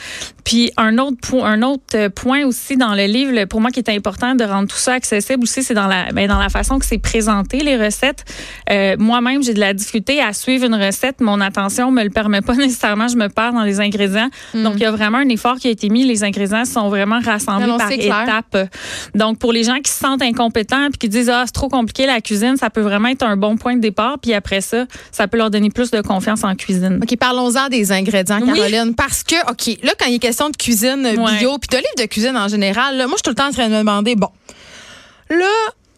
Puis 0.50 0.72
un 0.76 0.98
autre 0.98 1.16
point, 1.22 1.48
un 1.48 1.62
autre 1.62 1.94
euh, 1.94 2.08
point 2.08 2.44
aussi 2.44 2.76
dans 2.76 2.96
le 2.96 3.04
livre, 3.04 3.44
pour 3.44 3.60
moi 3.60 3.70
qui 3.70 3.78
est 3.78 3.88
important 3.88 4.34
de 4.34 4.42
rendre 4.42 4.66
tout 4.66 4.76
ça 4.76 4.94
accessible 4.94 5.44
aussi, 5.44 5.62
c'est 5.62 5.74
dans 5.74 5.86
la, 5.86 6.10
ben, 6.10 6.26
dans 6.26 6.40
la 6.40 6.48
façon 6.48 6.80
que 6.80 6.84
c'est 6.84 6.98
présenté 6.98 7.58
les 7.60 7.76
recettes. 7.76 8.24
Euh, 8.68 8.96
Moi-même, 8.98 9.44
j'ai 9.44 9.54
de 9.54 9.60
la 9.60 9.74
difficulté 9.74 10.20
à 10.20 10.32
suivre 10.32 10.66
une 10.66 10.74
recette. 10.74 11.20
Mon 11.20 11.40
attention 11.40 11.92
me 11.92 12.02
le 12.02 12.10
permet 12.10 12.40
pas 12.40 12.54
nécessairement. 12.56 13.06
Je 13.06 13.16
me 13.16 13.28
perds 13.28 13.52
dans 13.52 13.62
les 13.62 13.78
ingrédients. 13.78 14.28
Donc 14.52 14.72
il 14.74 14.80
y 14.80 14.86
a 14.86 14.90
vraiment 14.90 15.18
un 15.18 15.28
effort 15.28 15.54
qui 15.54 15.68
a 15.68 15.70
été 15.70 15.88
mis. 15.88 16.02
Les 16.02 16.24
ingrédients 16.24 16.64
sont 16.64 16.88
vraiment 16.88 17.20
rassemblés 17.20 17.66
Non, 17.68 17.74
non, 17.74 17.78
par 17.78 17.92
étapes. 17.92 18.70
Donc 19.14 19.38
pour 19.38 19.52
les 19.52 19.62
gens 19.62 19.76
qui 19.76 19.92
se 19.92 20.00
sentent 20.00 20.22
incompétents 20.22 20.88
puis 20.90 20.98
qui 20.98 21.08
disent 21.08 21.30
ah 21.30 21.44
c'est 21.46 21.52
trop 21.52 21.68
compliqué 21.68 22.06
la 22.06 22.20
cuisine, 22.20 22.56
ça 22.56 22.70
peut 22.70 22.80
vraiment 22.80 23.10
être 23.10 23.22
un 23.22 23.36
bon 23.36 23.56
point 23.56 23.76
de 23.76 23.80
départ. 23.80 24.18
Puis 24.18 24.34
après 24.34 24.62
ça, 24.62 24.86
ça 25.12 25.28
peut 25.28 25.36
leur 25.38 25.50
donner 25.52 25.70
plus 25.70 25.92
de 25.92 26.00
confiance 26.00 26.42
en 26.42 26.56
cuisine. 26.56 26.98
OK, 27.00 27.16
parlons-en 27.16 27.68
des 27.68 27.92
ingrédients, 27.92 28.40
Oui. 28.42 28.52
Caroline. 28.52 28.96
Parce 28.96 29.22
que, 29.22 29.36
OK, 29.48 29.78
là, 29.84 29.92
quand 29.96 30.06
il 30.06 30.16
est 30.16 30.18
question 30.18 30.39
de 30.48 30.56
cuisine 30.56 31.02
bio, 31.38 31.58
puis 31.58 31.68
de 31.68 31.76
livres 31.76 31.98
de 31.98 32.06
cuisine 32.06 32.36
en 32.36 32.48
général, 32.48 32.96
là, 32.96 33.06
moi, 33.06 33.16
je 33.16 33.18
suis 33.18 33.22
tout 33.24 33.30
le 33.30 33.36
temps 33.36 33.48
en 33.48 33.52
train 33.52 33.68
de 33.68 33.74
me 33.74 33.78
demander, 33.78 34.16
bon, 34.16 34.30
là, 35.28 35.50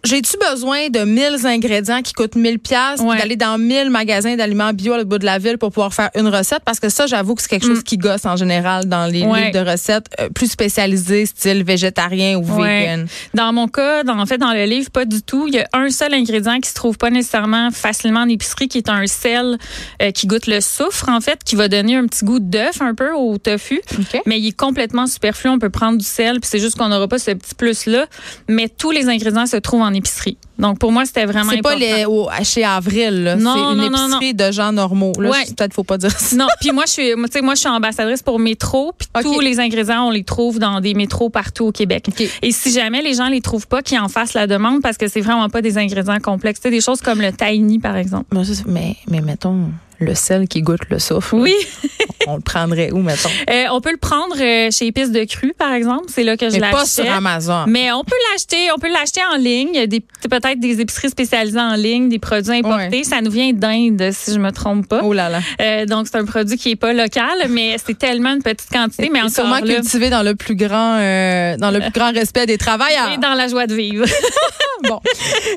j'ai-tu 0.05 0.37
besoin 0.51 0.89
de 0.89 1.01
1000 1.01 1.47
ingrédients 1.47 2.03
qui 2.03 2.13
coûtent 2.13 2.35
1000 2.35 2.59
pièces 2.59 3.01
Ouais. 3.01 3.19
d'aller 3.19 3.37
dans 3.37 3.57
1000 3.59 3.91
magasins 3.91 4.35
d'aliments 4.37 4.73
bio 4.73 4.93
à 4.95 4.97
l'autre 4.97 5.09
bout 5.09 5.19
de 5.19 5.25
la 5.25 5.39
ville 5.39 5.59
pour 5.59 5.71
pouvoir 5.71 5.95
faire 5.95 6.11
une 6.17 6.29
recette? 6.29 6.61
Parce 6.65 6.81
que 6.81 6.89
ça, 6.89 7.07
j'avoue 7.07 7.35
que 7.35 7.43
c'est 7.43 7.49
quelque 7.49 7.67
chose 7.67 7.83
qui 7.83 7.99
gosse 7.99 8.25
en 8.27 8.37
général 8.37 8.87
dans 8.87 9.07
les 9.07 9.25
Mm. 9.25 9.31
Ouais. 9.31 9.41
livres 9.53 9.65
de 9.65 9.71
recettes 9.71 10.07
euh, 10.21 10.29
plus 10.29 10.51
spécialisés, 10.51 11.27
style 11.27 11.63
végétarien 11.63 12.37
ou 12.37 12.43
Ouais. 12.61 12.81
vegan. 12.81 13.07
Dans 13.35 13.53
mon 13.53 13.69
cas, 13.69 14.03
dans, 14.05 14.19
en 14.19 14.27
fait, 14.27 14.39
dans 14.39 14.53
le 14.53 14.65
livre, 14.65 14.91
pas 14.91 15.05
du 15.05 15.23
tout. 15.23 15.47
Il 15.49 15.55
y 15.55 15.61
a 15.61 15.69
un 15.73 15.91
seul 15.91 16.13
ingrédient 16.15 16.59
qui 16.61 16.69
se 16.71 16.75
trouve 16.75 16.99
pas 16.99 17.11
nécessairement 17.11 17.71
facilement 17.71 18.21
en 18.21 18.29
épicerie, 18.29 18.69
qui 18.69 18.79
est 18.79 18.89
un 18.89 19.07
sel 19.07 19.59
euh, 20.03 20.11
qui 20.11 20.27
goûte 20.27 20.47
le 20.47 20.61
soufre, 20.61 21.09
en 21.09 21.21
fait, 21.21 21.45
qui 21.45 21.55
va 21.57 21.69
donner 21.69 21.97
un 21.97 22.07
petit 22.07 22.25
goût 22.25 22.39
d'œuf 22.41 22.81
un 22.83 22.95
peu 22.95 23.13
au 23.13 23.39
tofu. 23.39 23.81
Mais 24.27 24.39
il 24.41 24.49
est 24.49 24.57
complètement 24.57 25.07
superflu. 25.07 25.49
On 25.51 25.59
peut 25.59 25.71
prendre 25.71 25.99
du 25.99 26.05
sel, 26.05 26.41
puis 26.41 26.49
c'est 26.51 26.59
juste 26.59 26.77
qu'on 26.77 26.89
n'aura 26.89 27.09
pas 27.09 27.19
ce 27.19 27.31
petit 27.31 27.55
plus-là. 27.55 28.07
Mais 28.49 28.69
tous 28.69 28.91
les 28.91 29.09
ingrédients 29.09 29.47
se 29.47 29.57
trouvent 29.57 29.83
en 29.83 29.92
épicerie. 29.93 30.37
Donc, 30.59 30.79
pour 30.79 30.93
moi, 30.93 31.05
c'était 31.05 31.25
vraiment 31.25 31.51
C'est 31.51 31.63
pas 31.63 31.71
important. 31.75 31.97
les, 31.97 32.05
au, 32.05 32.29
chez 32.45 32.65
Avril. 32.65 33.37
Non, 33.39 33.55
c'est 33.55 33.61
une 33.85 33.91
non, 33.91 33.91
non, 33.91 34.07
épicerie 34.19 34.35
de 34.35 34.53
gens 34.53 34.73
normaux. 34.73 35.13
Là, 35.19 35.31
Ouais. 35.31 35.45
Peut-être 35.57 35.75
faut 35.75 35.83
pas 35.85 35.99
dire 35.99 36.11
ça. 36.11 36.37
Non, 36.37 36.47
puis 36.61 36.71
moi 36.73 36.85
je 36.87 36.93
suis 36.93 37.15
moi, 37.43 37.55
je 37.55 37.61
suis 37.61 37.69
ambassadrice 37.69 38.23
pour 38.23 38.39
métro, 38.39 38.93
puis 38.97 39.09
tous 39.23 39.41
les 39.41 39.59
ingrédients 39.61 40.07
on 40.07 40.11
les 40.11 40.25
trouve 40.25 40.59
dans 40.59 40.81
des 40.81 40.95
métros 40.95 41.31
partout 41.31 41.67
au 41.67 41.73
Québec. 41.73 42.07
Et 42.43 42.53
si 42.53 42.73
jamais 42.73 43.03
les 43.03 43.15
gens 43.15 43.29
les 43.29 43.41
trouvent 43.41 43.67
pas, 43.67 43.83
qu'ils 43.83 43.99
en 43.99 44.09
fassent 44.09 44.35
la 44.35 44.47
demande 44.47 44.83
parce 44.83 44.97
que 44.99 45.09
c'est 45.09 45.21
vraiment 45.21 45.49
pas 45.49 45.63
des 45.63 45.79
ingrédients 45.79 46.21
complexes, 46.21 46.61
sais, 46.63 46.71
des 46.71 46.81
choses 46.81 47.01
comme 47.01 47.21
le 47.21 47.33
tahini 47.33 47.79
par 47.79 47.97
exemple. 47.97 48.27
C'est- 48.45 48.67
mais, 48.67 48.97
mais 49.11 49.21
mettons, 49.21 49.71
le 49.99 50.15
sel 50.15 50.49
qui 50.49 50.63
goûte 50.63 50.89
le 50.91 50.99
soufre. 50.99 51.35
Oui, 51.35 51.55
On 52.27 52.37
le 52.37 52.41
prendrait 52.41 52.91
où, 52.93 52.99
mettons? 52.99 53.29
Euh, 53.51 53.65
on 53.73 53.81
peut 53.81 53.91
le 53.93 53.97
prendre 53.99 54.35
euh, 54.41 54.71
chez 54.71 54.87
Épices 54.87 55.11
de 55.11 55.25
Cru 55.25 55.53
par 55.59 55.73
exemple, 55.73 56.05
c'est 56.09 56.25
là 56.25 56.37
que 56.37 56.49
je 56.49 56.55
Mais 56.55 56.61
pas 56.61 56.71
l'achète. 56.73 56.89
sur 57.07 57.11
Amazon. 57.13 57.65
Mais 57.67 57.91
on 57.93 58.05
peut 58.05 58.17
l'acheter, 58.33 58.71
on 58.75 58.79
peut 58.79 58.91
l'acheter 58.93 59.21
en 59.33 59.37
ligne. 59.37 59.87
Des 59.87 60.01
peut-être 60.01 60.61
des 60.61 60.81
épiceries 60.81 61.11
spécialisées 61.11 61.59
en 61.61 61.75
ligne, 61.75 62.09
des 62.09 62.19
produits 62.19 62.53
importés. 62.59 62.99
Ouais. 62.99 63.05
Ça 63.05 63.21
nous 63.21 63.31
vient 63.31 63.53
d'Inde, 63.53 64.11
si 64.13 64.33
je 64.33 64.39
me 64.39 64.51
trompe 64.53 64.87
pas. 64.89 65.01
Oh 65.03 65.13
là 65.13 65.29
là. 65.29 65.41
Euh, 65.61 65.85
donc 65.87 66.07
c'est 66.11 66.17
un 66.19 66.25
produit 66.25 66.57
qui 66.57 66.71
est 66.71 66.77
pas 66.77 66.93
local, 66.93 67.47
mais 67.51 67.77
c'est 67.85 67.99
tellement 67.99 68.33
une 68.33 68.43
petite 68.43 68.71
quantité. 68.71 69.09
Mais 69.13 69.21
encore 69.21 69.33
sûrement 69.33 69.61
là, 69.61 69.75
cultivé 69.75 70.11
dans 70.11 70.23
le 70.23 70.35
plus 70.35 70.55
grand, 70.57 70.97
euh, 70.99 71.57
dans 71.57 71.71
le 71.71 71.81
plus 71.81 71.91
grand 71.93 72.13
respect 72.13 72.47
des 72.47 72.59
travailleurs. 72.59 73.11
et 73.13 73.19
dans 73.19 73.35
la 73.35 73.49
joie 73.49 73.67
de 73.67 73.75
vivre. 73.75 74.05
bon. 74.85 75.01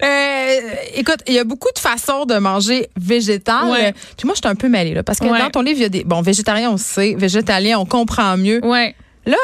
Euh, 0.04 0.60
écoute, 0.96 1.20
il 1.28 1.34
y 1.34 1.40
a 1.40 1.44
beaucoup 1.44 1.70
de 1.74 1.80
façons 1.80 2.26
de 2.26 2.36
manger 2.36 2.88
végétal. 3.00 3.66
Ouais. 3.70 3.94
Puis 4.18 4.26
moi, 4.26 4.34
je 4.36 4.42
suis 4.42 4.48
un 4.52 4.56
peu 4.56 4.70
mêlée, 4.70 4.94
là. 4.94 5.04
Parce 5.04 5.20
que 5.20 5.26
Ouais. 5.26 5.40
dans 5.40 5.50
ton 5.50 5.62
livre, 5.62 5.80
il 5.80 5.84
y 5.84 5.86
a 5.86 5.90
des. 5.90 6.04
Bon, 6.04 6.22
végétarien, 6.56 6.72
on 6.72 6.78
sait. 6.78 7.16
Végétalien, 7.18 7.80
on 7.80 7.86
comprend 7.86 8.38
mieux. 8.38 8.63
ouais. 8.66 8.96
Là, 9.25 9.38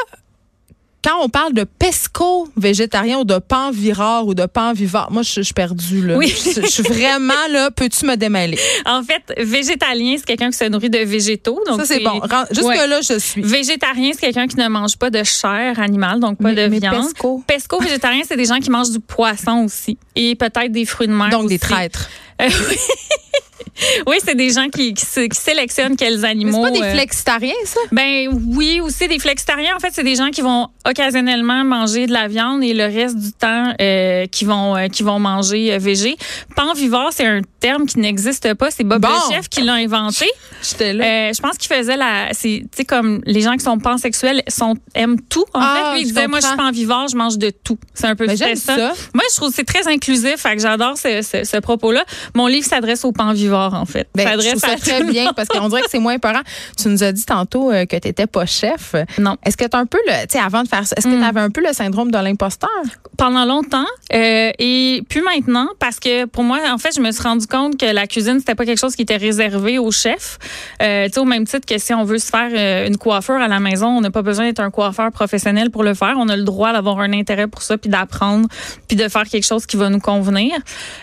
quand 1.04 1.20
on 1.20 1.28
parle 1.28 1.52
de 1.52 1.64
pesco 1.64 2.48
végétarien 2.56 3.18
ou 3.18 3.24
de 3.24 3.38
pan 3.38 3.72
virard 3.72 4.24
ou 4.28 4.34
de 4.34 4.46
pan 4.46 4.72
vivant, 4.72 5.08
moi, 5.10 5.22
je, 5.22 5.40
suis 5.40 5.52
perdue, 5.52 6.06
là. 6.06 6.16
Oui. 6.16 6.28
Je, 6.28 6.60
je 6.60 6.66
suis 6.68 6.82
vraiment, 6.84 7.34
là, 7.50 7.72
peux-tu 7.72 8.06
me 8.06 8.14
démêler? 8.16 8.56
En 8.86 9.02
fait, 9.02 9.34
végétalien, 9.44 10.14
c'est 10.16 10.24
quelqu'un 10.24 10.50
qui 10.50 10.58
se 10.58 10.64
nourrit 10.68 10.90
de 10.90 10.98
végétaux. 10.98 11.60
Donc 11.66 11.80
Ça, 11.80 11.86
c'est 11.86 12.04
bon. 12.04 12.20
Jusque-là, 12.52 13.00
je 13.00 13.18
suis. 13.18 13.42
Végétarien, 13.42 14.12
c'est 14.12 14.20
quelqu'un 14.20 14.46
qui 14.46 14.56
ne 14.56 14.68
mange 14.68 14.96
pas 14.96 15.10
de 15.10 15.24
chair 15.24 15.80
animale, 15.80 16.20
donc 16.20 16.38
pas 16.38 16.52
Mais- 16.52 16.54
de 16.54 16.68
mais 16.68 16.78
viande. 16.78 17.08
pesco? 17.08 17.42
Pesco 17.48 17.80
végétarien, 17.80 18.22
c'est 18.24 18.36
des 18.36 18.44
gens 18.44 18.60
qui 18.60 18.70
mangent 18.70 18.90
du 18.90 19.00
poisson 19.00 19.64
aussi 19.64 19.98
et 20.14 20.36
peut-être 20.36 20.70
des 20.70 20.84
fruits 20.84 21.08
de 21.08 21.12
mer. 21.12 21.30
Donc, 21.30 21.48
des 21.48 21.58
traîtres. 21.58 22.08
Euh, 22.40 22.48
oui. 22.70 22.76
oui, 24.06 24.16
c'est 24.24 24.34
des 24.34 24.50
gens 24.50 24.68
qui, 24.68 24.94
qui, 24.94 25.04
se- 25.06 25.20
qui 25.28 25.38
sélectionnent 25.38 25.96
quels 25.96 26.14
Mais 26.14 26.20
c'est 26.20 26.26
animaux. 26.26 26.62
pas 26.62 26.70
des 26.70 26.82
euh, 26.82 26.92
flexitariens, 26.94 27.54
ça? 27.64 27.80
Ben 27.90 28.28
oui, 28.54 28.80
aussi 28.80 29.08
des 29.08 29.18
flexitariens. 29.18 29.74
En 29.76 29.80
fait, 29.80 29.90
c'est 29.92 30.04
des 30.04 30.16
gens 30.16 30.30
qui 30.30 30.40
vont 30.42 30.68
occasionnellement 30.88 31.64
manger 31.64 32.06
de 32.06 32.12
la 32.12 32.28
viande 32.28 32.62
et 32.62 32.74
le 32.74 32.84
reste 32.84 33.16
du 33.18 33.32
temps 33.32 33.72
euh, 33.80 34.26
qui 34.26 34.44
vont 34.44 34.76
euh, 34.76 34.88
qui 34.88 35.02
vont 35.02 35.18
manger 35.18 35.76
végé. 35.78 36.16
Panvivore, 36.56 37.10
c'est 37.12 37.26
un 37.26 37.40
terme 37.62 37.86
qui 37.86 37.98
n'existe 38.00 38.52
pas. 38.54 38.70
C'est 38.70 38.84
Bob 38.84 39.00
Bon. 39.02 39.08
le 39.08 39.34
chef 39.34 39.48
qui 39.48 39.62
l'a 39.62 39.74
inventé. 39.74 40.26
J'étais 40.62 40.92
là. 40.92 41.04
Euh, 41.04 41.32
je 41.34 41.40
pense 41.40 41.56
qu'il 41.56 41.74
faisait 41.74 41.96
la, 41.96 42.28
c'est, 42.32 42.62
tu 42.62 42.68
sais 42.76 42.84
comme 42.84 43.20
les 43.24 43.40
gens 43.40 43.52
qui 43.52 43.60
sont 43.64 43.78
pansexuels 43.78 44.42
sont 44.48 44.74
aiment 44.94 45.20
tout. 45.20 45.44
En 45.54 45.60
Ah, 45.60 45.76
fait, 45.76 45.92
lui 45.94 46.00
il 46.02 46.08
je 46.08 46.14
disait 46.14 46.28
moi 46.28 46.40
je 46.40 46.46
suis 46.46 46.56
panvivore, 46.56 47.08
je 47.08 47.16
mange 47.16 47.38
de 47.38 47.50
tout. 47.50 47.78
C'est 47.94 48.06
un 48.06 48.16
peu 48.16 48.26
Ben, 48.26 48.36
j'aime 48.36 48.56
ça. 48.56 48.76
Moi 49.14 49.24
je 49.30 49.36
trouve 49.36 49.50
que 49.50 49.54
c'est 49.56 49.64
très 49.64 49.86
inclusif, 49.88 50.36
fait 50.36 50.56
que 50.56 50.62
j'adore 50.62 50.96
ce, 50.98 51.22
ce, 51.22 51.44
ce 51.44 51.56
propos-là. 51.58 52.04
Mon 52.34 52.46
livre 52.48 52.66
s'adresse 52.66 53.04
aux 53.04 53.12
panvivores 53.12 53.74
en 53.74 53.86
fait. 53.86 54.08
Ben, 54.14 54.24
je 54.26 54.30
s'adresse 54.30 54.48
trouve 54.50 54.60
ça 54.60 54.72
à 54.72 54.76
très 54.76 55.04
bien 55.04 55.32
parce 55.34 55.48
qu'on 55.48 55.68
dirait 55.68 55.82
que 55.82 55.90
c'est 55.90 55.98
moins 56.00 56.14
épeurant. 56.14 56.42
Tu 56.76 56.88
nous 56.88 57.02
as 57.02 57.12
dit 57.12 57.24
tantôt 57.24 57.70
euh, 57.70 57.86
que 57.86 57.96
tu 57.96 58.08
n'étais 58.08 58.26
pas 58.26 58.44
chef. 58.46 58.94
Non. 59.18 59.36
Est-ce 59.44 59.56
que 59.56 59.64
tu 59.64 59.76
as 59.76 59.80
un 59.80 59.86
peu 59.86 59.98
le, 60.06 60.12
tu 60.26 60.32
sais, 60.32 60.38
avant 60.38 60.62
de 60.62 60.68
faire 60.68 60.86
ça, 60.86 60.94
est-ce 60.96 61.06
que 61.06 61.12
Mm. 61.12 61.20
tu 61.20 61.24
avais 61.26 61.40
un 61.40 61.50
peu 61.50 61.60
le 61.64 61.72
syndrome 61.72 62.10
de 62.10 62.18
l'imposteur? 62.18 62.68
Pendant 63.16 63.44
longtemps 63.44 63.86
euh, 64.14 64.50
et 64.58 65.02
plus 65.08 65.22
maintenant 65.22 65.68
parce 65.78 66.00
que 66.00 66.24
pour 66.24 66.44
moi 66.44 66.58
en 66.70 66.78
fait 66.78 66.94
je 66.94 67.00
me 67.00 67.10
suis 67.12 67.22
rendu 67.22 67.46
compte 67.46 67.78
que 67.78 67.86
la 67.86 68.06
cuisine 68.06 68.38
c'était 68.38 68.54
pas 68.54 68.64
quelque 68.64 68.80
chose 68.80 68.96
qui 68.96 69.02
était 69.02 69.16
réservé 69.16 69.78
aux 69.78 69.90
chefs. 69.90 70.38
Euh, 70.82 71.06
tu 71.06 71.12
sais 71.12 71.20
au 71.20 71.24
même 71.24 71.46
titre 71.46 71.66
que 71.66 71.78
si 71.78 71.92
on 71.92 72.04
veut 72.04 72.18
se 72.18 72.28
faire 72.28 72.50
euh, 72.52 72.86
une 72.86 72.96
coiffure 72.96 73.34
à 73.34 73.48
la 73.48 73.60
maison 73.60 73.88
on 73.88 74.00
n'a 74.00 74.10
pas 74.10 74.22
besoin 74.22 74.46
d'être 74.46 74.60
un 74.60 74.70
coiffeur 74.70 75.10
professionnel 75.12 75.70
pour 75.70 75.82
le 75.82 75.94
faire. 75.94 76.14
On 76.18 76.28
a 76.28 76.36
le 76.36 76.44
droit 76.44 76.72
d'avoir 76.72 77.00
un 77.00 77.12
intérêt 77.12 77.46
pour 77.46 77.62
ça 77.62 77.76
puis 77.76 77.90
d'apprendre 77.90 78.48
puis 78.88 78.96
de 78.96 79.08
faire 79.08 79.24
quelque 79.24 79.46
chose 79.46 79.66
qui 79.66 79.76
va 79.76 79.90
nous 79.90 80.00
convenir. 80.00 80.52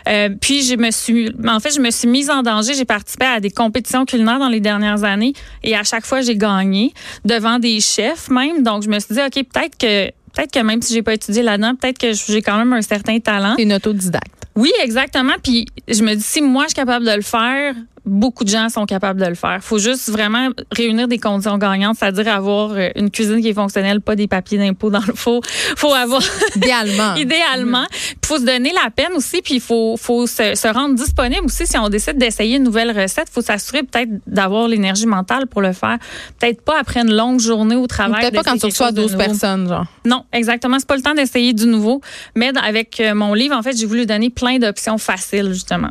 Euh, 0.08 0.30
puis 0.42 0.64
je 0.64 0.76
me 0.76 0.92
suis 0.92 1.32
en 1.48 1.60
fait 1.60 1.74
je 1.74 1.82
me 1.82 1.92
suis 1.92 2.08
mise 2.08 2.30
en 2.30 2.42
danger. 2.42 2.74
J'ai 2.74 2.86
participé 2.86 3.26
à 3.26 3.40
des 3.40 3.52
compétitions 3.52 4.06
culinaires 4.06 4.40
dans 4.40 4.50
les 4.50 4.60
dernières 4.60 5.04
années 5.04 5.34
et 5.64 5.76
à 5.76 5.84
chaque 5.84 6.06
fois 6.06 6.22
j'ai 6.22 6.36
gagné 6.36 6.94
devant 7.24 7.60
des 7.60 7.80
chefs 7.80 8.30
même. 8.30 8.64
Donc 8.64 8.84
je 8.84 8.90
me 8.90 9.00
suis 9.00 9.14
dit 9.14 9.22
ok 9.22 9.46
peut-être 9.54 9.78
que 9.78 10.12
peut-être 10.34 10.52
que 10.52 10.60
même 10.60 10.82
si 10.82 10.94
j'ai 10.94 11.04
pas 11.04 11.14
étudié 11.14 11.44
là-dedans, 11.44 11.76
peut-être 11.76 11.98
que 11.98 12.12
j'ai 12.14 12.42
quand 12.42 12.58
même 12.58 12.74
un 12.74 12.82
certain 12.82 13.20
talent. 13.20 13.54
C'est 13.58 13.64
une 13.64 13.74
autodidacte. 13.74 14.48
Oui, 14.56 14.72
exactement. 14.84 15.34
Puis 15.44 15.68
je 15.88 16.04
me 16.04 16.16
dis 16.16 16.24
si 16.24 16.42
moi 16.42 16.64
je 16.64 16.70
suis 16.70 16.76
capable 16.76 17.06
de 17.06 17.12
le 17.12 17.22
faire, 17.22 17.76
beaucoup 18.06 18.44
de 18.44 18.50
gens 18.50 18.70
sont 18.70 18.86
capables 18.86 19.20
de 19.20 19.26
le 19.26 19.36
faire. 19.36 19.60
faut 19.62 19.80
juste 19.80 20.10
vraiment 20.10 20.50
réunir 20.72 21.08
des 21.08 21.18
conditions 21.18 21.58
gagnantes, 21.58 21.98
c'est-à-dire 22.00 22.28
avoir 22.28 22.72
euh, 22.72 22.90
une 22.96 23.10
cuisine 23.10 23.42
qui 23.42 23.50
est 23.50 23.54
fonctionnelle, 23.54 24.02
pas 24.02 24.16
des 24.16 24.28
papiers 24.28 24.58
d'impôt 24.58 24.90
dans 24.90 25.04
le 25.06 25.14
four. 25.16 25.42
faut 25.76 25.94
avoir... 25.94 26.22
Idéalement. 26.56 27.16
Idéalement. 27.16 27.86
Il 27.92 28.28
faut 28.28 28.38
se 28.38 28.46
donner 28.46 28.72
la 28.74 28.90
peine 28.90 29.14
aussi, 29.16 29.42
puis 29.42 29.56
il 29.56 29.62
faut, 29.62 29.96
faut 29.98 30.28
se, 30.28 30.56
se, 30.56 30.68
rendre 30.68 30.96
disponible 30.96 31.46
aussi. 31.46 31.66
Si 31.66 31.78
on 31.78 31.90
décide 31.90 32.18
d'essayer 32.18 32.58
une 32.58 32.64
nouvelle 32.64 32.98
recette, 32.98 33.28
il 33.30 33.34
faut 33.34 33.42
s'assurer 33.42 33.84
peut-être 33.84 34.10
d'avoir 34.28 34.68
l'énergie 34.68 35.06
mentale 35.06 35.48
pour 35.48 35.62
le 35.62 35.74
faire. 35.74 35.98
Peut-être 36.40 36.62
pas 36.62 36.80
après 36.80 37.02
une 37.02 37.14
longue 37.14 37.40
journée 37.40 37.76
au 37.76 37.88
travail. 37.88 38.22
Peut-être 38.22 38.44
pas 38.44 38.52
quand 38.52 38.58
tu 38.58 38.66
reçois 38.66 38.92
12 38.92 39.16
personnes, 39.16 39.68
genre. 39.68 39.86
Non, 40.06 40.26
exactement. 40.34 40.78
C'est 40.80 40.88
pas 40.88 40.96
le 40.96 41.02
temps 41.02 41.14
d'essayer 41.14 41.54
du 41.54 41.66
nouveau. 41.66 42.02
Mais 42.36 42.52
avec 42.58 43.00
euh, 43.00 43.14
mon 43.14 43.34
livre, 43.34 43.56
en 43.56 43.64
fait, 43.64 43.78
j'ai 43.78 43.86
voulu 43.86 44.06
donner 44.06 44.30
plein 44.30 44.60
d'options 44.60 44.98
faciles, 44.98 45.52
justement. 45.54 45.90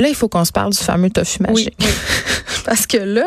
Là, 0.00 0.08
il 0.08 0.14
faut 0.14 0.28
qu'on 0.28 0.44
se 0.44 0.52
parle 0.52 0.72
du 0.72 0.78
fameux 0.78 1.10
tofu 1.10 1.42
magique. 1.42 1.74
Oui. 1.80 1.86
Parce 2.64 2.86
que 2.86 2.96
là, 2.98 3.26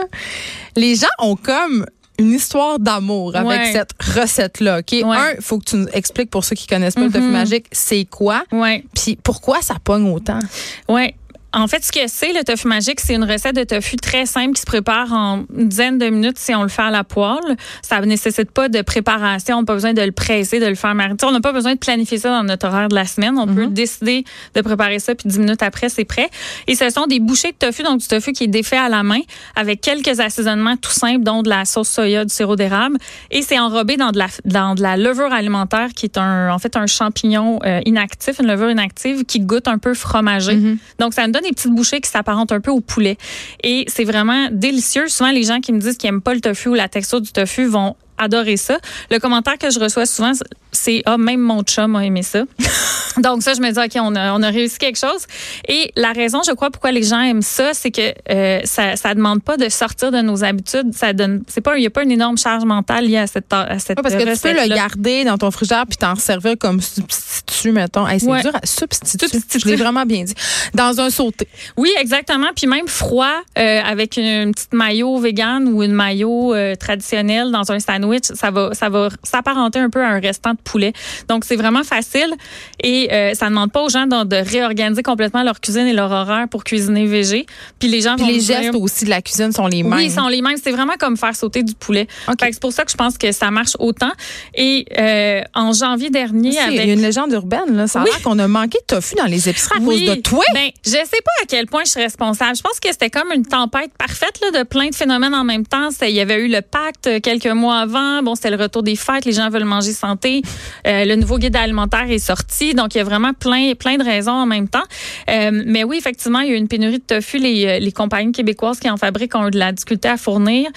les 0.75 0.95
gens 0.95 1.07
ont 1.19 1.35
comme 1.35 1.85
une 2.19 2.31
histoire 2.33 2.77
d'amour 2.79 3.35
avec 3.35 3.47
Ouais. 3.49 3.71
cette 3.71 3.91
recette-là. 4.19 4.79
OK? 4.79 4.91
Ouais. 4.91 5.01
Un, 5.17 5.31
il 5.35 5.41
faut 5.41 5.57
que 5.59 5.65
tu 5.65 5.75
nous 5.77 5.87
expliques 5.93 6.29
pour 6.29 6.43
ceux 6.43 6.55
qui 6.55 6.67
connaissent 6.67 6.93
pas 6.95 7.01
le 7.01 7.07
tofu 7.11 7.21
Mhm. 7.25 7.31
magique, 7.31 7.65
c'est 7.71 8.05
quoi? 8.05 8.43
Ouais. 8.51 8.83
Puis 8.93 9.17
pourquoi 9.21 9.61
ça 9.61 9.75
pogne 9.83 10.07
autant? 10.11 10.39
Ouais. 10.87 11.15
En 11.53 11.67
fait, 11.67 11.85
ce 11.85 11.91
que 11.91 11.99
c'est, 12.07 12.33
le 12.33 12.43
tofu 12.43 12.67
magique, 12.67 12.99
c'est 12.99 13.13
une 13.13 13.23
recette 13.23 13.55
de 13.55 13.63
tofu 13.63 13.95
très 13.97 14.25
simple 14.25 14.53
qui 14.53 14.61
se 14.61 14.65
prépare 14.65 15.13
en 15.13 15.43
une 15.55 15.69
dizaine 15.69 15.99
de 15.99 16.07
minutes 16.07 16.39
si 16.39 16.55
on 16.55 16.63
le 16.63 16.67
fait 16.67 16.81
à 16.81 16.89
la 16.89 17.03
poêle. 17.03 17.57
Ça 17.83 18.01
ne 18.01 18.05
nécessite 18.05 18.49
pas 18.49 18.69
de 18.69 18.81
préparation, 18.81 19.57
on 19.57 19.59
n'a 19.61 19.65
pas 19.65 19.75
besoin 19.75 19.93
de 19.93 20.01
le 20.01 20.11
presser, 20.11 20.59
de 20.59 20.65
le 20.65 20.73
faire 20.73 20.95
mariner. 20.95 21.15
On 21.23 21.31
n'a 21.31 21.41
pas 21.41 21.51
besoin 21.51 21.73
de 21.73 21.79
planifier 21.79 22.17
ça 22.17 22.29
dans 22.29 22.43
notre 22.43 22.67
horaire 22.67 22.89
de 22.89 22.95
la 22.95 23.05
semaine. 23.05 23.37
On 23.37 23.45
peut 23.45 23.67
décider 23.67 24.23
de 24.55 24.61
préparer 24.61 24.97
ça, 24.97 25.13
puis 25.13 25.29
dix 25.29 25.37
minutes 25.37 25.61
après, 25.61 25.89
c'est 25.89 26.05
prêt. 26.05 26.29
Et 26.65 26.73
ce 26.73 26.89
sont 26.89 27.05
des 27.05 27.19
bouchées 27.19 27.51
de 27.51 27.67
tofu, 27.67 27.83
donc 27.83 27.99
du 27.99 28.07
tofu 28.07 28.33
qui 28.33 28.45
est 28.45 28.47
défait 28.47 28.77
à 28.77 28.89
la 28.89 29.03
main, 29.03 29.21
avec 29.55 29.81
quelques 29.81 30.19
assaisonnements 30.19 30.77
tout 30.77 30.91
simples, 30.91 31.23
dont 31.23 31.43
de 31.43 31.49
la 31.49 31.65
sauce 31.65 31.89
soya, 31.89 32.25
du 32.25 32.33
sirop 32.33 32.55
d'érable. 32.55 32.97
Et 33.29 33.43
c'est 33.43 33.59
enrobé 33.59 33.95
dans 33.97 34.11
de 34.11 34.17
la, 34.17 34.27
dans 34.45 34.73
de 34.73 34.81
la 34.81 34.97
levure 34.97 35.31
alimentaire, 35.31 35.89
qui 35.95 36.07
est 36.07 36.17
un, 36.17 36.51
en 36.51 36.57
fait 36.57 36.75
un 36.77 36.87
champignon 36.87 37.59
euh, 37.63 37.79
inactif, 37.85 38.39
une 38.39 38.47
levure 38.47 38.71
inactive 38.71 39.23
qui 39.25 39.39
goûte 39.39 39.67
un 39.67 39.77
peu 39.77 39.93
fromagé. 39.93 40.57
Donc, 40.97 41.13
ça 41.13 41.27
me 41.27 41.31
donne 41.31 41.42
des 41.43 41.51
petites 41.51 41.73
bouchées 41.73 42.01
qui 42.01 42.09
s'apparentent 42.09 42.51
un 42.51 42.61
peu 42.61 42.71
au 42.71 42.81
poulet. 42.81 43.17
Et 43.63 43.85
c'est 43.87 44.03
vraiment 44.03 44.49
délicieux. 44.51 45.07
Souvent, 45.07 45.31
les 45.31 45.43
gens 45.43 45.59
qui 45.59 45.71
me 45.71 45.79
disent 45.79 45.97
qu'ils 45.97 46.09
n'aiment 46.09 46.21
pas 46.21 46.33
le 46.33 46.41
tofu 46.41 46.69
ou 46.69 46.73
la 46.73 46.89
texture 46.89 47.21
du 47.21 47.31
tofu 47.31 47.65
vont 47.65 47.95
adorer 48.17 48.57
ça. 48.57 48.77
Le 49.11 49.19
commentaire 49.19 49.57
que 49.57 49.69
je 49.71 49.79
reçois 49.79 50.05
souvent, 50.05 50.31
c'est 50.71 51.01
ah 51.05 51.17
même 51.17 51.39
mon 51.39 51.61
chum 51.63 51.95
a 51.95 52.05
aimé 52.05 52.23
ça. 52.23 52.43
Donc 53.17 53.43
ça, 53.43 53.53
je 53.53 53.61
me 53.61 53.71
dis 53.71 53.79
ok, 53.79 54.01
on 54.03 54.15
a, 54.15 54.33
on 54.33 54.41
a 54.41 54.49
réussi 54.49 54.77
quelque 54.79 54.97
chose. 54.97 55.25
Et 55.67 55.91
la 55.95 56.11
raison, 56.13 56.41
je 56.45 56.51
crois, 56.51 56.71
pourquoi 56.71 56.91
les 56.91 57.03
gens 57.03 57.21
aiment 57.21 57.41
ça, 57.43 57.73
c'est 57.73 57.91
que 57.91 58.13
euh, 58.31 58.61
ça 58.63 58.95
ça 58.95 59.13
demande 59.13 59.43
pas 59.43 59.55
de 59.57 59.69
sortir 59.69 60.11
de 60.11 60.21
nos 60.21 60.43
habitudes. 60.43 60.93
Ça 60.93 61.13
donne, 61.13 61.43
c'est 61.47 61.61
pas, 61.61 61.77
il 61.77 61.83
y 61.83 61.87
a 61.87 61.89
pas 61.91 62.03
une 62.03 62.11
énorme 62.11 62.37
charge 62.37 62.65
mentale 62.65 63.05
liée 63.05 63.17
à 63.17 63.27
cette 63.27 63.51
à 63.53 63.77
cette 63.79 63.97
Ouais, 63.97 64.03
parce 64.03 64.15
que 64.15 64.33
tu 64.33 64.39
peux 64.41 64.53
le 64.53 64.67
garder 64.73 65.23
dans 65.25 65.37
ton 65.37 65.51
frigidaire 65.51 65.85
puis 65.87 65.97
t'en 65.97 66.15
servir 66.15 66.55
comme 66.59 66.81
substitut, 66.81 67.71
mettons. 67.71 68.07
Hey, 68.07 68.19
c'est 68.19 68.27
Ouais. 68.27 68.41
dur 68.41 68.51
à 68.55 68.65
substitut. 68.65 69.27
Substitut. 69.27 69.59
Je 69.59 69.67
l'ai 69.69 69.75
vraiment 69.75 70.05
bien 70.05 70.23
dit. 70.23 70.33
Dans 70.73 70.99
un 70.99 71.09
sauté. 71.09 71.47
Oui, 71.77 71.91
exactement. 71.99 72.47
Puis 72.55 72.67
même 72.67 72.87
froid, 72.87 73.31
euh, 73.57 73.81
avec 73.85 74.17
une, 74.17 74.23
une 74.25 74.51
petite 74.53 74.73
maillot 74.73 75.17
vegan 75.19 75.67
ou 75.67 75.83
une 75.83 75.93
maillot 75.93 76.53
euh, 76.55 76.75
traditionnelle 76.75 77.51
dans 77.51 77.71
un 77.71 77.79
sandwich, 77.79 78.12
ça 78.21 78.51
va, 78.51 78.73
ça 78.73 78.89
va 78.89 79.09
s'apparenter 79.23 79.79
un 79.79 79.89
peu 79.89 80.03
à 80.03 80.07
un 80.09 80.19
restant 80.19 80.51
de 80.51 80.57
poulet. 80.63 80.93
Donc 81.29 81.45
c'est 81.45 81.55
vraiment 81.55 81.83
facile 81.83 82.33
et 82.81 83.11
euh, 83.11 83.33
ça 83.33 83.45
ne 83.45 83.49
demande 83.51 83.71
pas 83.71 83.81
aux 83.83 83.89
gens 83.89 84.05
de, 84.07 84.23
de 84.25 84.35
réorganiser 84.35 85.03
complètement 85.03 85.43
leur 85.43 85.59
cuisine 85.61 85.87
et 85.87 85.93
leur 85.93 86.11
horaire 86.11 86.47
pour 86.49 86.63
cuisiner 86.63 87.05
végé. 87.05 87.45
Puis 87.79 87.87
les 87.89 88.01
gens 88.01 88.15
Puis 88.15 88.25
vont 88.25 88.31
les 88.31 88.39
dire- 88.39 88.61
gestes 88.61 88.75
aussi 88.75 89.05
de 89.05 89.09
la 89.09 89.21
cuisine 89.21 89.51
sont 89.51 89.67
les 89.67 89.83
mêmes. 89.83 89.93
oui, 89.93 90.05
ils 90.05 90.11
sont 90.11 90.27
les 90.27 90.41
mêmes. 90.41 90.57
C'est 90.61 90.71
vraiment 90.71 90.93
comme 90.99 91.17
faire 91.17 91.35
sauter 91.35 91.63
du 91.63 91.73
poulet. 91.73 92.07
C'est 92.41 92.59
pour 92.59 92.73
ça 92.73 92.83
que 92.85 92.91
je 92.91 92.97
pense 92.97 93.17
que 93.17 93.31
ça 93.31 93.51
marche 93.51 93.75
autant. 93.79 94.11
Et 94.55 94.85
euh, 94.99 95.41
en 95.53 95.73
janvier 95.73 96.09
dernier, 96.09 96.57
avec 96.59 96.79
Il 96.81 96.87
y 96.87 96.91
a 96.91 96.93
une 96.93 97.01
légende 97.01 97.31
urbaine, 97.31 97.75
là. 97.75 97.87
Ça 97.87 97.99
a 98.01 98.03
Oui. 98.03 98.09
l'air 98.11 98.21
qu'on 98.21 98.39
a 98.39 98.47
manqué 98.47 98.77
de 98.87 98.95
tofu 98.95 99.15
dans 99.15 99.25
les 99.25 99.49
épiceries 99.49 99.77
à 99.81 99.83
cause 99.83 100.01
de 100.05 100.15
toi. 100.21 100.43
Ben, 100.53 100.69
je 100.85 100.91
sais 100.91 100.99
pas 101.23 101.31
à 101.41 101.45
quel 101.47 101.67
point 101.67 101.83
je 101.85 101.91
suis 101.91 102.01
responsable. 102.01 102.55
Je 102.57 102.61
pense 102.61 102.79
que 102.79 102.89
c'était 102.91 103.09
comme 103.09 103.31
une 103.33 103.45
tempête 103.45 103.91
parfaite 103.97 104.39
là, 104.41 104.59
de 104.59 104.67
plein 104.67 104.89
de 104.89 104.95
phénomènes 104.95 105.33
en 105.33 105.43
même 105.43 105.65
temps. 105.65 105.89
Il 106.01 106.09
y 106.09 106.19
avait 106.19 106.39
eu 106.45 106.47
le 106.47 106.61
pacte 106.61 107.07
euh, 107.07 107.19
quelques 107.19 107.47
mois 107.47 107.77
avant. 107.79 107.92
Bon, 108.23 108.35
c'était 108.35 108.49
le 108.49 108.61
retour 108.61 108.83
des 108.83 108.95
fêtes. 108.95 109.25
Les 109.25 109.33
gens 109.33 109.49
veulent 109.49 109.65
manger 109.65 109.93
santé. 109.93 110.41
Euh, 110.87 111.05
le 111.05 111.15
nouveau 111.15 111.37
guide 111.37 111.55
alimentaire 111.55 112.09
est 112.09 112.19
sorti. 112.19 112.73
Donc, 112.73 112.95
il 112.95 112.99
y 112.99 113.01
a 113.01 113.03
vraiment 113.03 113.33
plein, 113.33 113.73
plein 113.75 113.97
de 113.97 114.03
raisons 114.03 114.31
en 114.31 114.45
même 114.45 114.67
temps. 114.67 114.83
Euh, 115.29 115.63
mais 115.65 115.83
oui, 115.83 115.97
effectivement, 115.97 116.39
il 116.39 116.49
y 116.49 116.53
a 116.53 116.55
une 116.55 116.67
pénurie 116.67 116.99
de 116.99 117.15
tofu. 117.15 117.37
Les, 117.37 117.65
euh, 117.65 117.79
les 117.79 117.91
compagnies 117.91 118.31
québécoises 118.31 118.79
qui 118.79 118.89
en 118.89 118.97
fabriquent 118.97 119.35
ont 119.35 119.47
eu 119.47 119.51
de 119.51 119.59
la 119.59 119.71
difficulté 119.71 120.07
à 120.09 120.17
fournir. 120.17 120.69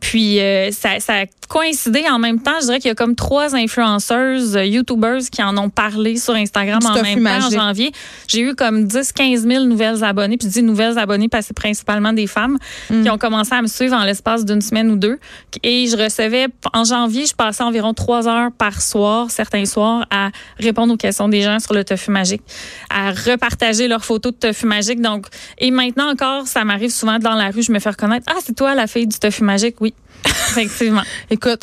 Puis, 0.00 0.38
ça, 0.70 1.00
ça 1.00 1.14
a 1.52 1.58
coïncidé 1.58 2.04
en 2.10 2.18
même 2.18 2.40
temps. 2.40 2.52
Je 2.60 2.66
dirais 2.66 2.78
qu'il 2.78 2.88
y 2.88 2.92
a 2.92 2.94
comme 2.94 3.14
trois 3.14 3.54
influenceuses, 3.54 4.56
euh, 4.56 4.64
YouTubers 4.64 5.22
qui 5.30 5.42
en 5.42 5.56
ont 5.58 5.68
parlé 5.68 6.16
sur 6.16 6.34
Instagram 6.34 6.80
en 6.84 7.02
même 7.02 7.22
temps 7.22 7.46
en 7.46 7.50
janvier. 7.50 7.92
J'ai 8.28 8.40
eu 8.40 8.54
comme 8.54 8.84
10, 8.86 9.12
15 9.12 9.46
000 9.46 9.64
nouvelles 9.64 10.02
abonnées. 10.04 10.36
Puis 10.36 10.48
je 10.48 10.52
dis 10.54 10.62
nouvelles 10.62 10.98
abonnées 10.98 11.28
parce 11.28 11.44
que 11.44 11.48
c'est 11.48 11.56
principalement 11.56 12.12
des 12.12 12.26
femmes 12.26 12.58
Mm. 12.90 13.02
qui 13.02 13.10
ont 13.10 13.18
commencé 13.18 13.54
à 13.54 13.62
me 13.62 13.66
suivre 13.66 13.96
en 13.96 14.04
l'espace 14.04 14.44
d'une 14.44 14.60
semaine 14.60 14.90
ou 14.90 14.96
deux. 14.96 15.18
Et 15.62 15.86
je 15.86 15.96
recevais, 15.96 16.48
en 16.72 16.84
janvier, 16.84 17.26
je 17.26 17.34
passais 17.34 17.62
environ 17.62 17.94
trois 17.94 18.28
heures 18.28 18.50
par 18.56 18.80
soir, 18.80 19.30
certains 19.30 19.64
soirs, 19.64 20.06
à 20.10 20.30
répondre 20.58 20.94
aux 20.94 20.96
questions 20.96 21.28
des 21.28 21.42
gens 21.42 21.58
sur 21.58 21.74
le 21.74 21.84
tofu 21.84 22.10
magique, 22.10 22.42
à 22.90 23.10
repartager 23.10 23.88
leurs 23.88 24.04
photos 24.04 24.32
de 24.32 24.38
tofu 24.38 24.66
magique. 24.66 25.00
Donc, 25.00 25.26
et 25.58 25.70
maintenant 25.70 26.10
encore, 26.10 26.46
ça 26.46 26.64
m'arrive 26.64 26.90
souvent 26.90 27.18
dans 27.18 27.34
la 27.34 27.50
rue, 27.50 27.62
je 27.62 27.72
me 27.72 27.78
fais 27.78 27.90
reconnaître. 27.90 28.26
Ah, 28.28 28.38
c'est 28.44 28.54
toi 28.56 28.74
la 28.74 28.86
fille 28.86 29.06
du 29.06 29.18
tofu 29.18 29.44
magique? 29.44 29.76
Oui. 29.80 29.94
Effectivement. 30.50 31.02
Écoute, 31.30 31.62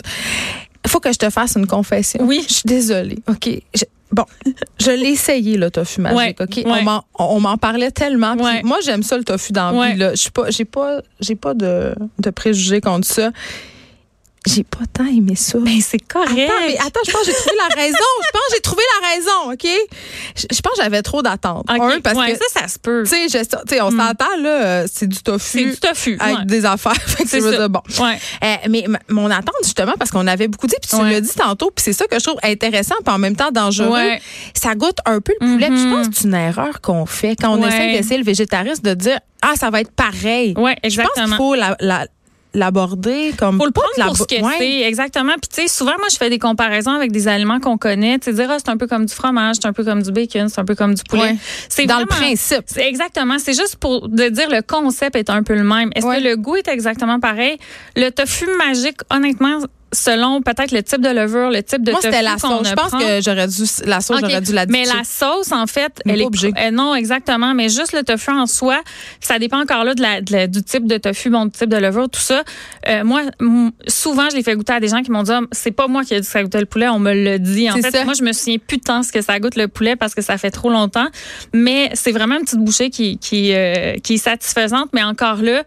il 0.83 0.89
faut 0.89 0.99
que 0.99 1.11
je 1.11 1.17
te 1.17 1.29
fasse 1.29 1.55
une 1.55 1.67
confession. 1.67 2.21
Oui. 2.23 2.43
Je 2.47 2.53
suis 2.53 2.63
désolée. 2.65 3.19
OK. 3.27 3.49
Je- 3.75 3.83
bon, 4.11 4.25
je 4.79 4.91
l'ai 4.91 5.09
essayé, 5.09 5.57
le 5.57 5.69
tofu 5.69 6.01
magique. 6.01 6.17
Ouais, 6.17 6.35
OK? 6.39 6.55
ouais. 6.65 6.85
On 7.19 7.39
m'en- 7.39 7.57
parlait 7.57 7.91
tellement. 7.91 8.35
Ouais. 8.35 8.61
Moi, 8.63 8.77
j'aime 8.83 9.03
ça, 9.03 9.17
le 9.17 9.23
tofu 9.23 9.51
dans 9.53 9.71
la 9.71 9.77
Ouais. 9.79 9.91
vie, 9.93 9.99
là. 9.99 10.11
Je 10.11 10.15
suis 10.21 10.31
pas, 10.31 10.49
j'ai 10.49 10.65
pas, 10.65 11.01
pas 11.41 11.53
de, 11.53 11.93
de 12.19 12.29
préjugés 12.29 12.81
contre 12.81 13.07
ça. 13.07 13.31
J'ai 14.47 14.63
pas 14.63 14.85
tant 14.93 15.05
aimé 15.05 15.35
ça. 15.35 15.57
Ben, 15.59 15.79
c'est 15.81 15.99
correct. 15.99 16.31
Attends, 16.31 16.53
mais 16.67 16.77
attends, 16.77 16.99
je 17.05 17.11
pense 17.11 17.21
que 17.21 17.27
j'ai 17.27 17.33
trouvé 17.33 17.55
la 17.57 17.75
raison. 17.75 17.97
Je 18.23 18.31
pense 18.31 18.41
que 18.49 18.55
j'ai 18.55 18.61
trouvé 18.61 18.83
la 19.01 19.07
raison, 19.09 19.51
OK? 19.53 19.67
Je, 20.35 20.55
je 20.55 20.61
pense 20.61 20.73
que 20.77 20.81
j'avais 20.81 21.01
trop 21.01 21.21
d'attentes. 21.21 21.65
OK. 21.69 21.81
Un, 21.81 21.99
parce 21.99 22.17
Ouais, 22.17 22.31
que, 22.31 22.37
ça, 22.37 22.61
ça 22.61 22.67
se 22.69 22.79
peut. 22.79 23.03
tu 23.05 23.29
sais, 23.29 23.81
on 23.81 23.91
s'entend, 23.91 24.37
là, 24.41 24.49
euh, 24.49 24.87
c'est 24.91 25.07
du 25.07 25.17
tofu. 25.21 25.59
C'est 25.59 25.65
du 25.65 25.77
tofu. 25.77 26.17
Avec 26.19 26.37
ouais. 26.39 26.45
des 26.45 26.65
affaires. 26.65 26.93
Fait 27.05 27.25
que 27.25 27.29
je 27.29 27.67
bon. 27.67 27.81
Ouais. 27.99 28.17
Euh, 28.43 28.55
mais 28.69 28.85
mon 29.09 29.29
attente, 29.29 29.55
justement, 29.63 29.93
parce 29.99 30.09
qu'on 30.11 30.25
avait 30.25 30.47
beaucoup 30.47 30.67
dit, 30.67 30.75
puis 30.81 30.89
tu 30.89 31.03
l'as 31.05 31.21
dit 31.21 31.33
tantôt, 31.35 31.71
puis 31.75 31.83
c'est 31.83 31.93
ça 31.93 32.05
que 32.07 32.17
je 32.17 32.23
trouve 32.23 32.39
intéressant, 32.43 32.95
puis 33.05 33.13
en 33.13 33.19
même 33.19 33.35
temps 33.35 33.51
dangereux. 33.51 33.89
Ouais. 33.91 34.21
Ça 34.53 34.73
goûte 34.75 34.99
un 35.05 35.19
peu 35.19 35.33
le 35.41 35.45
poulet. 35.47 35.67
Je 35.67 35.71
Mhm. 35.73 35.91
pense 35.93 36.07
que 36.07 36.15
c'est 36.15 36.27
une 36.27 36.33
erreur 36.33 36.79
qu'on 36.81 37.05
fait 37.05 37.35
quand 37.35 37.57
on 37.57 37.67
essaie 37.67 37.91
d'essayer 37.91 38.17
le 38.17 38.23
végétarisme 38.25 38.83
de 38.83 38.93
dire 38.93 39.19
Ah, 39.41 39.53
ça 39.55 39.69
va 39.69 39.79
être 39.81 39.91
pareil. 39.91 40.53
Ouais, 40.57 40.75
Je 40.83 40.97
pense 41.01 41.11
qu'il 41.13 41.23
exactement. 41.23 41.37
faut 41.37 41.55
la- 41.55 41.77
la- 41.79 42.07
l'aborder 42.53 43.33
comme. 43.37 43.57
Faut 43.57 43.65
le 43.65 43.71
prendre 43.71 43.89
de 43.95 43.99
la 43.99 44.05
pour 44.07 44.17
ce 44.17 44.23
que 44.23 44.41
ouais. 44.41 44.55
c'est, 44.57 44.81
exactement. 44.81 45.33
Puis 45.33 45.49
tu 45.53 45.61
sais, 45.61 45.67
souvent 45.67 45.97
moi 45.97 46.07
je 46.11 46.17
fais 46.17 46.29
des 46.29 46.39
comparaisons 46.39 46.91
avec 46.91 47.11
des 47.11 47.27
aliments 47.27 47.59
qu'on 47.59 47.77
connaît, 47.77 48.17
tu 48.19 48.25
sais 48.25 48.33
dire 48.33 48.47
ah, 48.49 48.57
c'est 48.57 48.69
un 48.69 48.77
peu 48.77 48.87
comme 48.87 49.05
du 49.05 49.13
fromage, 49.13 49.57
c'est 49.61 49.67
un 49.67 49.73
peu 49.73 49.83
comme 49.83 50.01
du 50.01 50.11
bacon, 50.11 50.49
c'est 50.49 50.59
un 50.59 50.65
peu 50.65 50.75
comme 50.75 50.93
du 50.95 51.03
poulet. 51.03 51.21
Ouais. 51.21 51.37
C'est 51.69 51.85
Dans 51.85 51.99
le 51.99 52.05
principe. 52.05 52.63
C'est 52.65 52.87
exactement, 52.87 53.37
c'est 53.39 53.53
juste 53.53 53.75
pour 53.77 54.09
de 54.09 54.29
dire 54.29 54.49
le 54.49 54.61
concept 54.61 55.15
est 55.15 55.29
un 55.29 55.43
peu 55.43 55.55
le 55.55 55.63
même. 55.63 55.91
Est-ce 55.95 56.05
Ouais. 56.05 56.21
que 56.21 56.27
le 56.27 56.35
goût 56.37 56.55
est 56.55 56.67
exactement 56.67 57.19
pareil? 57.19 57.57
Le 57.95 58.09
tofu 58.09 58.45
magique 58.57 58.97
honnêtement 59.11 59.59
selon 59.91 60.41
peut-être 60.41 60.71
le 60.71 60.83
type 60.83 61.01
de 61.01 61.09
levure, 61.09 61.49
le 61.49 61.63
type 61.63 61.83
de 61.83 61.91
Moi, 61.91 61.99
c'était 62.01 62.21
la 62.21 62.37
sauce. 62.37 62.67
Je 62.69 62.73
pense 62.73 62.89
prend. 62.89 62.99
que 62.99 63.21
j'aurais 63.21 63.47
dû, 63.47 63.63
la 63.85 64.01
sauce, 64.01 64.17
OK. 64.17 64.21
j'aurais 64.29 64.41
dû 64.41 64.53
la 64.53 64.65
Mais 64.67 64.85
la 64.85 65.03
sauce, 65.03 65.51
en 65.51 65.65
fait, 65.67 65.91
Mais 66.05 66.13
elle 66.13 66.21
est 66.21 66.67
euh, 66.67 66.71
non 66.71 66.93
exactement, 66.95 67.53
mais 67.53 67.69
juste 67.69 67.93
le 67.93 68.03
tofu 68.03 68.31
en 68.31 68.45
soi, 68.45 68.81
ça 69.19 69.39
dépend 69.39 69.59
encore 69.61 69.83
là 69.83 69.93
de 69.95 70.01
la, 70.01 70.21
de 70.21 70.31
la- 70.31 70.47
du 70.47 70.63
type 70.63 70.85
de 70.87 70.97
tofu, 70.97 71.29
bon, 71.29 71.45
du 71.45 71.51
type 71.51 71.69
de 71.69 71.77
levure, 71.77 72.09
tout 72.09 72.19
ça. 72.19 72.43
Euh, 72.87 73.03
moi, 73.03 73.21
souvent, 73.87 74.29
je 74.29 74.35
l'ai 74.35 74.43
fait 74.43 74.55
goûter 74.55 74.73
à 74.73 74.79
des 74.79 74.87
gens 74.89 75.01
qui 75.01 75.11
m'ont 75.11 75.23
dit, 75.23 75.31
Ah, 75.31 75.41
c'est 75.51 75.71
pas 75.71 75.87
moi 75.87 76.03
qui 76.03 76.13
ai 76.13 76.19
dit 76.19 76.25
que 76.25 76.31
ça 76.31 76.43
goûtait 76.43 76.59
le 76.59 76.65
poulet, 76.65 76.87
on 76.89 76.99
me 76.99 77.13
le 77.13 77.39
dit. 77.39 77.69
En 77.69 77.75
fait, 77.75 77.91
ça. 77.91 78.03
moi, 78.05 78.13
je 78.13 78.23
me 78.23 78.31
souviens 78.33 78.57
plus 78.65 78.79
tant 78.79 79.03
ce 79.03 79.11
que 79.11 79.21
ça 79.21 79.39
goûte 79.39 79.55
le 79.55 79.67
poulet 79.67 79.95
parce 79.95 80.13
que 80.15 80.21
ça 80.21 80.37
fait 80.37 80.51
trop 80.51 80.69
longtemps. 80.69 81.07
Mais 81.53 81.89
c'est 81.93 82.11
vraiment 82.11 82.35
une 82.35 82.43
petite 82.43 82.59
bouchée 82.59 82.89
qui 82.89 83.17
qui 83.17 83.53
euh, 83.53 83.95
qui 84.03 84.15
est 84.15 84.17
satisfaisante, 84.17 84.89
mais 84.93 85.03
encore 85.03 85.37
là. 85.41 85.63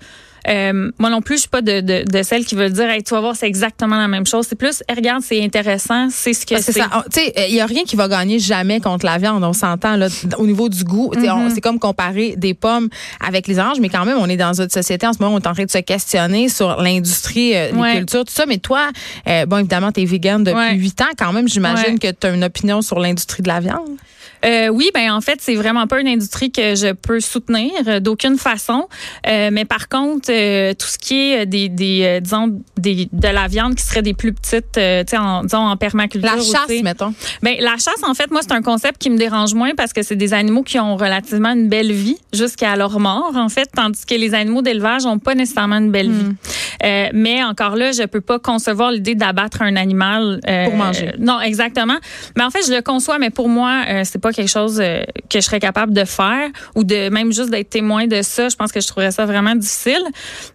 Euh, 0.49 0.91
moi 0.99 1.11
non 1.11 1.23
plus, 1.23 1.37
je 1.37 1.41
suis 1.41 1.49
pas 1.49 1.63
de, 1.63 1.81
de, 1.81 2.05
de 2.11 2.23
celle 2.23 2.45
qui 2.45 2.55
veut 2.55 2.71
dire, 2.71 2.89
hey, 2.89 3.03
tu 3.03 3.15
vas 3.15 3.21
voir, 3.21 3.37
c'est 3.37 3.47
exactement 3.47 3.97
la 3.97 4.09
même 4.09 4.27
chose. 4.27 4.47
C'est 4.49 4.57
plus, 4.57 4.83
regarde, 4.95 5.23
c'est 5.23 5.43
intéressant, 5.43 6.09
c'est 6.11 6.33
ce 6.33 6.47
que 6.47 6.61
c'est. 6.61 6.73
Tu 6.73 6.83
sais, 7.11 7.33
il 7.49 7.55
y 7.55 7.61
a 7.61 7.67
rien 7.67 7.85
qui 7.85 7.97
va 7.97 8.09
gagner 8.09 8.39
jamais 8.39 8.81
contre 8.81 9.07
la 9.07 9.19
viande. 9.19 9.45
On 9.45 9.53
s'entend 9.53 9.97
là 9.97 10.09
au 10.39 10.47
niveau 10.47 10.69
du 10.69 10.85
goût. 10.85 11.13
Mm-hmm. 11.15 11.55
C'est 11.55 11.61
comme 11.61 11.79
comparer 11.79 12.35
des 12.37 12.55
pommes 12.55 12.89
avec 13.21 13.47
les 13.47 13.59
oranges, 13.59 13.81
mais 13.81 13.89
quand 13.89 14.05
même, 14.05 14.19
on 14.19 14.29
est 14.29 14.37
dans 14.37 14.61
une 14.61 14.71
société 14.71 15.07
en 15.07 15.13
ce 15.13 15.19
moment, 15.21 15.35
on 15.37 15.39
est 15.39 15.47
en 15.47 15.55
train 15.55 15.65
de 15.65 15.71
se 15.71 15.79
questionner 15.79 16.49
sur 16.49 16.81
l'industrie, 16.81 17.57
euh, 17.57 17.71
les 17.73 17.99
cultures, 17.99 18.25
tout 18.25 18.33
ça. 18.33 18.47
Mais 18.47 18.59
toi, 18.59 18.91
euh, 19.29 19.47
bon, 19.47 19.59
évidemment, 19.59 19.93
tu 19.93 20.03
es 20.03 20.05
vegan 20.05 20.43
depuis 20.43 20.77
huit 20.77 21.01
ans 21.01 21.13
quand 21.17 21.33
même. 21.33 21.49
J'imagine 21.49 21.99
que 21.99 22.11
tu 22.11 22.27
as 22.27 22.31
une 22.31 22.45
opinion 22.45 22.83
sur 22.83 22.99
l'industrie 22.99 23.43
de 23.43 23.49
la 23.49 23.61
viande. 23.61 23.97
Euh, 24.45 24.69
oui, 24.69 24.91
ben 24.95 25.13
en 25.13 25.21
fait, 25.21 25.39
c'est 25.41 25.55
vraiment 25.55 25.87
pas 25.87 26.01
une 26.01 26.09
industrie 26.09 26.51
que 26.51 26.75
je 26.75 26.93
peux 26.93 27.21
soutenir 27.21 27.71
euh, 27.87 28.01
d'aucune 28.01 28.39
façon. 28.39 28.89
Euh, 29.27 29.51
mais 29.53 29.65
par 29.65 29.89
contre, 29.89 30.31
euh, 30.31 30.75
tout 30.75 30.87
ce 30.87 30.99
qui 30.99 31.33
est 31.33 31.47
des, 31.47 31.69
des 31.69 32.21
disons, 32.21 32.61
des, 32.77 33.09
de 33.13 33.29
la 33.29 33.47
viande 33.49 33.75
qui 33.75 33.85
serait 33.85 34.03
des 34.03 34.15
plus 34.15 34.33
petites, 34.33 34.73
tu 34.73 34.81
sais, 34.81 35.17
en, 35.17 35.45
disons 35.45 35.59
en 35.59 35.77
permaculture. 35.77 36.37
La 36.37 36.43
chasse, 36.43 36.83
mettons. 36.83 37.15
Ben 37.43 37.57
la 37.61 37.73
chasse, 37.73 38.03
en 38.07 38.15
fait, 38.15 38.31
moi, 38.31 38.41
c'est 38.43 38.53
un 38.53 38.63
concept 38.63 38.99
qui 38.99 39.11
me 39.11 39.17
dérange 39.17 39.55
moins 39.55 39.75
parce 39.77 39.93
que 39.93 40.03
c'est 40.03 40.17
des 40.17 40.35
animaux 40.35 40.63
qui 40.63 40.79
ont 40.79 40.97
relativement 40.97 41.53
une 41.53 41.69
belle 41.69 41.93
vie 41.93 42.19
jusqu'à 42.33 42.77
leur 42.77 42.99
mort, 42.99 43.33
en 43.37 43.49
fait, 43.49 43.69
tandis 43.75 44.05
que 44.05 44.15
les 44.15 44.35
animaux 44.35 44.63
d'élevage 44.63 45.07
ont 45.07 45.19
pas 45.19 45.35
nécessairement 45.35 45.79
une 45.79 45.91
belle 45.91 46.11
vie. 46.11 46.33
Hmm. 46.83 47.11
mais 47.15 47.43
encore 47.45 47.77
là, 47.77 47.93
je 47.93 48.05
peux 48.05 48.21
pas 48.21 48.39
concevoir 48.39 48.91
l'idée 48.91 49.15
d'abattre 49.15 49.63
un 49.63 49.77
animal 49.77 50.41
pour 50.65 50.77
manger. 50.77 51.13
non, 51.19 51.41
exactement. 51.41 51.99
Mais 52.37 52.45
en 52.45 52.51
fait, 52.51 52.67
je 52.67 52.73
le 52.73 52.83
conçois, 52.83 53.19
mais 53.19 53.31
pour 53.31 53.49
moi, 53.49 53.83
c'est 54.05 54.21
pas 54.21 54.33
quelque 54.33 54.49
chose 54.49 54.81
euh, 54.81 55.03
que 55.31 55.41
je 55.41 55.45
serais 55.45 55.61
capable 55.61 55.93
de 55.93 56.05
faire 56.05 56.49
ou 56.75 56.85
de 56.85 57.09
même 57.09 57.33
juste 57.33 57.51
d'être 57.51 57.71
témoin 57.71 58.07
de 58.07 58.23
ça. 58.23 58.49
Je 58.49 58.57
pense 58.57 58.73
que 58.73 58.81
je 58.81 58.87
trouverais 58.87 59.11
ça 59.11 59.25
vraiment 59.27 59.55
difficile. 59.55 60.03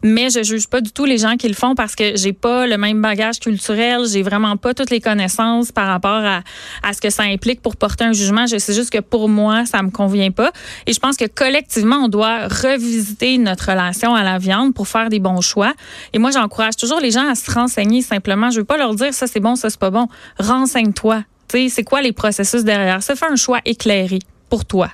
Mais 0.04 0.30
je 0.30 0.44
juge 0.44 0.68
pas 0.68 0.82
du 0.82 0.92
tout 0.92 1.06
les 1.06 1.18
gens 1.18 1.36
qui 1.36 1.48
le 1.48 1.54
font 1.54 1.76
parce 1.76 1.96
que 1.96 2.16
j'ai 2.16 2.34
pas 2.34 2.68
le 2.68 2.78
même 2.78 3.02
bagage 3.02 3.40
culturel, 3.40 4.02
j'ai 4.12 4.22
vraiment 4.22 4.58
pas 4.58 4.74
toutes 4.74 4.90
les 4.90 5.02
connaissances 5.02 5.72
par 5.72 5.88
rapport 5.88 6.24
à, 6.24 6.42
à 6.84 6.94
ce 6.94 7.02
que 7.02 7.10
ça 7.10 7.24
implique 7.24 7.62
pour 7.62 7.76
porter 7.76 8.04
un 8.04 8.14
jugement. 8.14 8.46
Je 8.46 8.58
sais 8.58 8.74
juste 8.74 8.92
que 8.92 9.00
pour 9.00 9.30
moi, 9.30 9.66
ça 9.66 9.82
me 9.82 9.90
convient 9.90 10.32
pas. 10.32 10.52
Et 10.86 10.94
je 10.94 11.00
pense 11.00 11.18
que 11.18 11.26
collectivement, 11.26 11.98
on 11.98 12.08
doit 12.08 12.48
revisiter 12.48 13.38
notre 13.38 13.72
relation 13.72 14.16
à 14.16 14.24
la 14.24 14.38
viande 14.38 14.74
pour 14.74 14.88
faire 14.88 15.10
des 15.10 15.20
bons 15.20 15.42
choix. 15.42 15.74
Et 16.14 16.17
moi, 16.18 16.32
j'encourage 16.32 16.76
toujours 16.76 17.00
les 17.00 17.12
gens 17.12 17.28
à 17.28 17.36
se 17.36 17.52
renseigner 17.52 18.02
simplement. 18.02 18.50
Je 18.50 18.60
veux 18.60 18.66
pas 18.66 18.78
leur 18.78 18.96
dire 18.96 19.14
ça 19.14 19.28
c'est 19.28 19.40
bon, 19.40 19.56
ça 19.56 19.70
c'est 19.70 19.80
pas 19.80 19.92
bon. 19.92 20.08
Renseigne-toi 20.40 21.24
c'est 21.70 21.84
quoi 21.84 22.02
les 22.02 22.12
processus 22.12 22.64
derrière 22.64 23.02
ça? 23.02 23.16
Fais 23.16 23.28
un 23.28 23.36
choix 23.36 23.60
éclairé 23.66 24.20
pour 24.50 24.66
toi. 24.66 24.90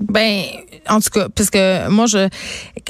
Ben, 0.00 0.42
en 0.88 1.00
tout 1.00 1.10
cas, 1.10 1.26
puisque 1.34 1.58
moi, 1.88 2.06
je, 2.06 2.28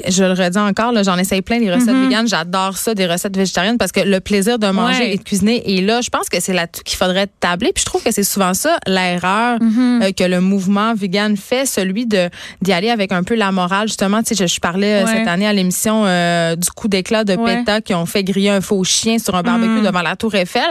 je 0.07 0.23
le 0.23 0.33
redis 0.33 0.59
encore, 0.59 0.93
j'en 1.03 1.17
essaye 1.17 1.41
plein 1.41 1.59
des 1.59 1.71
recettes 1.71 1.95
mm 1.95 2.27
J'adore 2.27 2.77
ça, 2.77 2.93
des 2.93 3.07
recettes 3.07 3.35
végétariennes, 3.35 3.77
parce 3.77 3.91
que 3.91 4.01
le 4.01 4.19
plaisir 4.19 4.59
de 4.59 4.67
manger 4.67 5.13
et 5.13 5.17
de 5.17 5.23
cuisiner 5.23 5.77
est 5.77 5.81
là. 5.81 6.01
Je 6.01 6.09
pense 6.09 6.29
que 6.29 6.39
c'est 6.39 6.53
là-dessus 6.53 6.83
qu'il 6.83 6.97
faudrait 6.97 7.27
tabler. 7.39 7.71
Puis 7.73 7.81
je 7.81 7.85
trouve 7.85 8.03
que 8.03 8.11
c'est 8.11 8.23
souvent 8.23 8.53
ça 8.53 8.77
l'erreur 8.85 9.57
mm-hmm. 9.59 10.03
euh, 10.03 10.11
que 10.11 10.23
le 10.23 10.41
mouvement 10.41 10.93
vegan 10.93 11.35
fait, 11.35 11.65
celui 11.65 12.05
de 12.05 12.29
d'y 12.61 12.73
aller 12.73 12.89
avec 12.89 13.11
un 13.11 13.23
peu 13.23 13.35
la 13.35 13.51
morale. 13.51 13.87
Justement, 13.87 14.21
tu 14.21 14.35
sais, 14.35 14.47
je, 14.47 14.59
parlais 14.59 15.03
euh, 15.03 15.07
cette 15.07 15.27
année 15.27 15.47
à 15.47 15.53
l'émission 15.53 16.03
euh, 16.05 16.55
du 16.55 16.69
coup 16.69 16.87
d'éclat 16.87 17.23
de 17.23 17.35
PETA 17.35 17.81
qui 17.81 17.93
ont 17.93 18.05
fait 18.05 18.23
griller 18.23 18.49
un 18.49 18.61
faux 18.61 18.83
chien 18.83 19.17
sur 19.17 19.35
un 19.35 19.41
barbecue 19.41 19.69
mm-hmm. 19.69 19.85
devant 19.85 20.01
la 20.01 20.15
Tour 20.15 20.35
Eiffel. 20.35 20.61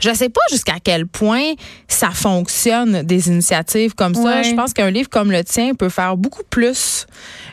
Je 0.00 0.12
sais 0.12 0.28
pas 0.28 0.40
jusqu'à 0.50 0.76
quel 0.82 1.06
point 1.06 1.52
ça 1.88 2.10
fonctionne 2.10 3.02
des 3.02 3.28
initiatives 3.28 3.94
comme 3.94 4.14
ça. 4.14 4.42
Je 4.42 4.54
pense 4.54 4.72
qu'un 4.72 4.90
livre 4.90 5.08
comme 5.08 5.30
le 5.30 5.44
tien 5.44 5.74
peut 5.76 5.88
faire 5.88 6.16
beaucoup 6.16 6.42
plus 6.48 7.06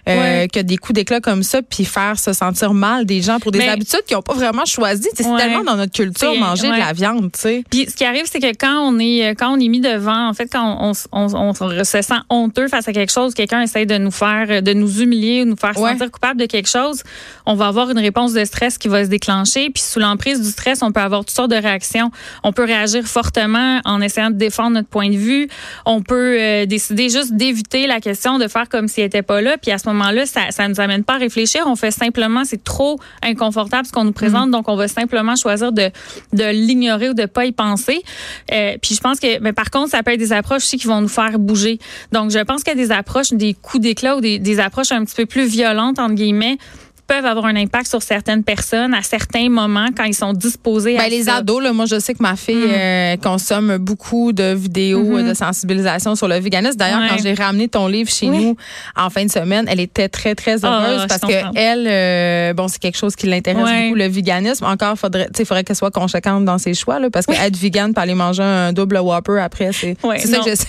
euh, 0.07 0.47
que 0.47 0.59
des 0.59 0.77
coups 0.77 0.95
d'éclat 0.95 1.21
comme 1.21 1.43
ça, 1.43 1.61
puis 1.61 1.85
faire 1.85 2.19
se 2.19 2.33
sentir 2.33 2.73
mal 2.73 3.05
des 3.05 3.21
gens 3.21 3.39
pour 3.39 3.51
des 3.51 3.61
habitudes 3.67 4.03
qu'ils 4.05 4.17
n'ont 4.17 4.21
pas 4.21 4.33
vraiment 4.33 4.65
choisies. 4.65 5.07
C'est 5.13 5.23
tellement 5.23 5.63
dans 5.63 5.75
notre 5.75 5.93
culture 5.93 6.35
manger 6.35 6.67
de 6.67 6.77
la 6.77 6.93
viande. 6.93 7.29
sais. 7.35 7.63
Puis 7.69 7.87
ce 7.89 7.95
qui 7.95 8.03
arrive, 8.03 8.25
c'est 8.25 8.39
que 8.39 8.53
quand 8.57 8.79
on 8.79 8.99
est 8.99 9.35
quand 9.35 9.55
on 9.55 9.59
est 9.59 9.67
mis 9.67 9.79
devant, 9.79 10.27
en 10.27 10.33
fait, 10.33 10.47
quand 10.47 10.77
on, 10.81 10.93
on, 11.11 11.53
se 11.53 12.01
sent 12.01 12.13
honteux 12.29 12.67
face 12.67 12.87
à 12.87 12.93
quelque 12.93 13.11
chose, 13.11 13.33
quelqu'un 13.33 13.61
essaie 13.61 13.85
de 13.85 13.97
nous 13.97 14.11
faire, 14.11 14.61
de 14.61 14.73
nous 14.73 15.01
humilier, 15.01 15.43
ou 15.43 15.45
nous 15.45 15.55
faire 15.55 15.75
sentir 15.75 16.11
coupable 16.11 16.39
de 16.39 16.45
quelque 16.45 16.69
chose, 16.69 17.03
on 17.45 17.55
va 17.55 17.67
avoir 17.67 17.89
une 17.89 17.99
réponse 17.99 18.33
de 18.33 18.43
stress 18.45 18.77
qui 18.77 18.87
va 18.87 19.05
se 19.05 19.09
déclencher. 19.09 19.69
Puis 19.69 19.83
sous 19.83 19.99
l'emprise 19.99 20.41
du 20.41 20.49
stress, 20.49 20.81
on 20.81 20.91
peut 20.91 21.01
avoir 21.01 21.21
toutes 21.21 21.35
sortes 21.35 21.51
de 21.51 21.55
réactions. 21.55 22.11
On 22.43 22.51
peut 22.51 22.65
réagir 22.65 23.05
fortement 23.05 23.79
en 23.85 24.01
essayant 24.01 24.29
de 24.29 24.35
défendre 24.35 24.71
notre 24.71 24.89
point 24.89 25.09
de 25.09 25.17
vue. 25.17 25.47
On 25.85 26.01
peut 26.01 26.37
euh, 26.39 26.65
décider 26.65 27.09
juste 27.09 27.33
d'éviter 27.33 27.87
la 27.87 27.99
question 27.99 28.12
de 28.39 28.47
faire 28.47 28.69
comme 28.69 28.87
s'il 28.87 29.03
était 29.03 29.21
pas 29.21 29.41
là. 29.41 29.57
Puis 29.57 29.71
à 29.71 29.77
ce 29.77 29.87
moment-là, 29.89 30.25
ça, 30.25 30.51
ça 30.51 30.67
nous 30.67 30.79
amène 30.79 31.03
pas 31.03 31.15
à 31.15 31.17
réfléchir. 31.17 31.63
On 31.67 31.75
fait 31.75 31.91
simplement, 31.91 32.43
c'est 32.45 32.63
trop 32.63 32.99
inconfortable 33.21 33.87
ce 33.87 33.91
qu'on 33.91 34.05
nous 34.05 34.13
présente, 34.13 34.49
mm. 34.49 34.51
donc 34.51 34.69
on 34.69 34.75
va 34.75 34.87
simplement 34.87 35.35
choisir 35.35 35.71
de, 35.71 35.89
de 36.33 36.51
l'ignorer 36.51 37.09
ou 37.09 37.13
de 37.13 37.25
pas 37.25 37.45
y 37.45 37.51
penser. 37.51 38.03
Euh, 38.51 38.77
puis 38.81 38.95
je 38.95 39.01
pense 39.01 39.19
que, 39.19 39.39
mais 39.39 39.53
par 39.53 39.69
contre, 39.69 39.91
ça 39.91 40.03
peut 40.03 40.11
être 40.11 40.19
des 40.19 40.33
approches 40.33 40.63
aussi 40.63 40.77
qui 40.77 40.87
vont 40.87 41.01
nous 41.01 41.07
faire 41.07 41.39
bouger. 41.39 41.79
Donc 42.11 42.31
je 42.31 42.39
pense 42.39 42.63
qu'il 42.63 42.77
y 42.77 42.81
a 42.81 42.85
des 42.85 42.91
approches, 42.91 43.33
des 43.33 43.53
coups 43.53 43.81
d'éclat 43.81 44.17
ou 44.17 44.21
des, 44.21 44.39
des 44.39 44.59
approches 44.59 44.91
un 44.91 45.03
petit 45.05 45.15
peu 45.15 45.25
plus 45.25 45.45
violentes 45.45 45.99
entre 45.99 46.15
guillemets 46.15 46.57
peuvent 47.07 47.25
avoir 47.25 47.45
un 47.45 47.55
impact 47.55 47.87
sur 47.87 48.01
certaines 48.01 48.43
personnes 48.43 48.93
à 48.93 49.01
certains 49.01 49.49
moments 49.49 49.87
quand 49.95 50.05
ils 50.05 50.13
sont 50.13 50.33
disposés 50.33 50.95
ben, 50.97 51.03
à 51.03 51.09
les 51.09 51.29
ados 51.29 51.61
là 51.61 51.73
moi 51.73 51.85
je 51.85 51.99
sais 51.99 52.13
que 52.13 52.23
ma 52.23 52.35
fille 52.35 52.55
mm. 52.55 52.71
euh, 52.71 53.17
consomme 53.17 53.77
beaucoup 53.77 54.31
de 54.33 54.53
vidéos 54.53 55.03
mm-hmm. 55.03 55.29
de 55.29 55.33
sensibilisation 55.33 56.15
sur 56.15 56.27
le 56.27 56.39
véganisme. 56.39 56.77
D'ailleurs 56.77 57.01
quand 57.09 57.21
j'ai 57.21 57.33
ramené 57.33 57.67
ton 57.67 57.87
livre 57.87 58.09
chez 58.09 58.27
nous 58.27 58.55
en 58.95 59.09
fin 59.09 59.25
de 59.25 59.31
semaine 59.31 59.65
elle 59.69 59.79
était 59.79 60.09
très 60.09 60.35
très 60.35 60.63
ah, 60.63 60.67
heureuse 60.67 61.05
parce 61.07 61.21
que 61.21 61.57
elle 61.57 61.87
euh, 61.87 62.53
bon 62.53 62.67
c'est 62.67 62.79
quelque 62.79 62.97
chose 62.97 63.15
qui 63.15 63.27
l'intéresse 63.27 63.63
beaucoup 63.63 63.95
le 63.95 64.07
véganisme. 64.07 64.65
Encore 64.65 64.97
faudrait 64.97 65.29
tu 65.35 65.45
faudrait 65.45 65.63
qu'elle 65.63 65.75
soit 65.75 65.91
conséquente 65.91 66.45
dans 66.45 66.57
ses 66.57 66.73
choix 66.73 66.99
là 66.99 67.09
parce 67.09 67.25
que 67.25 67.33
être 67.33 67.57
vegan 67.57 67.93
pour 67.93 68.01
aller 68.01 68.15
manger 68.15 68.43
un 68.43 68.73
double 68.73 68.97
whopper 68.97 69.39
après 69.39 69.71
c'est 69.73 69.97
c'est 70.17 70.27
ça 70.27 70.37
que 70.37 70.45
j'essaie 70.45 70.67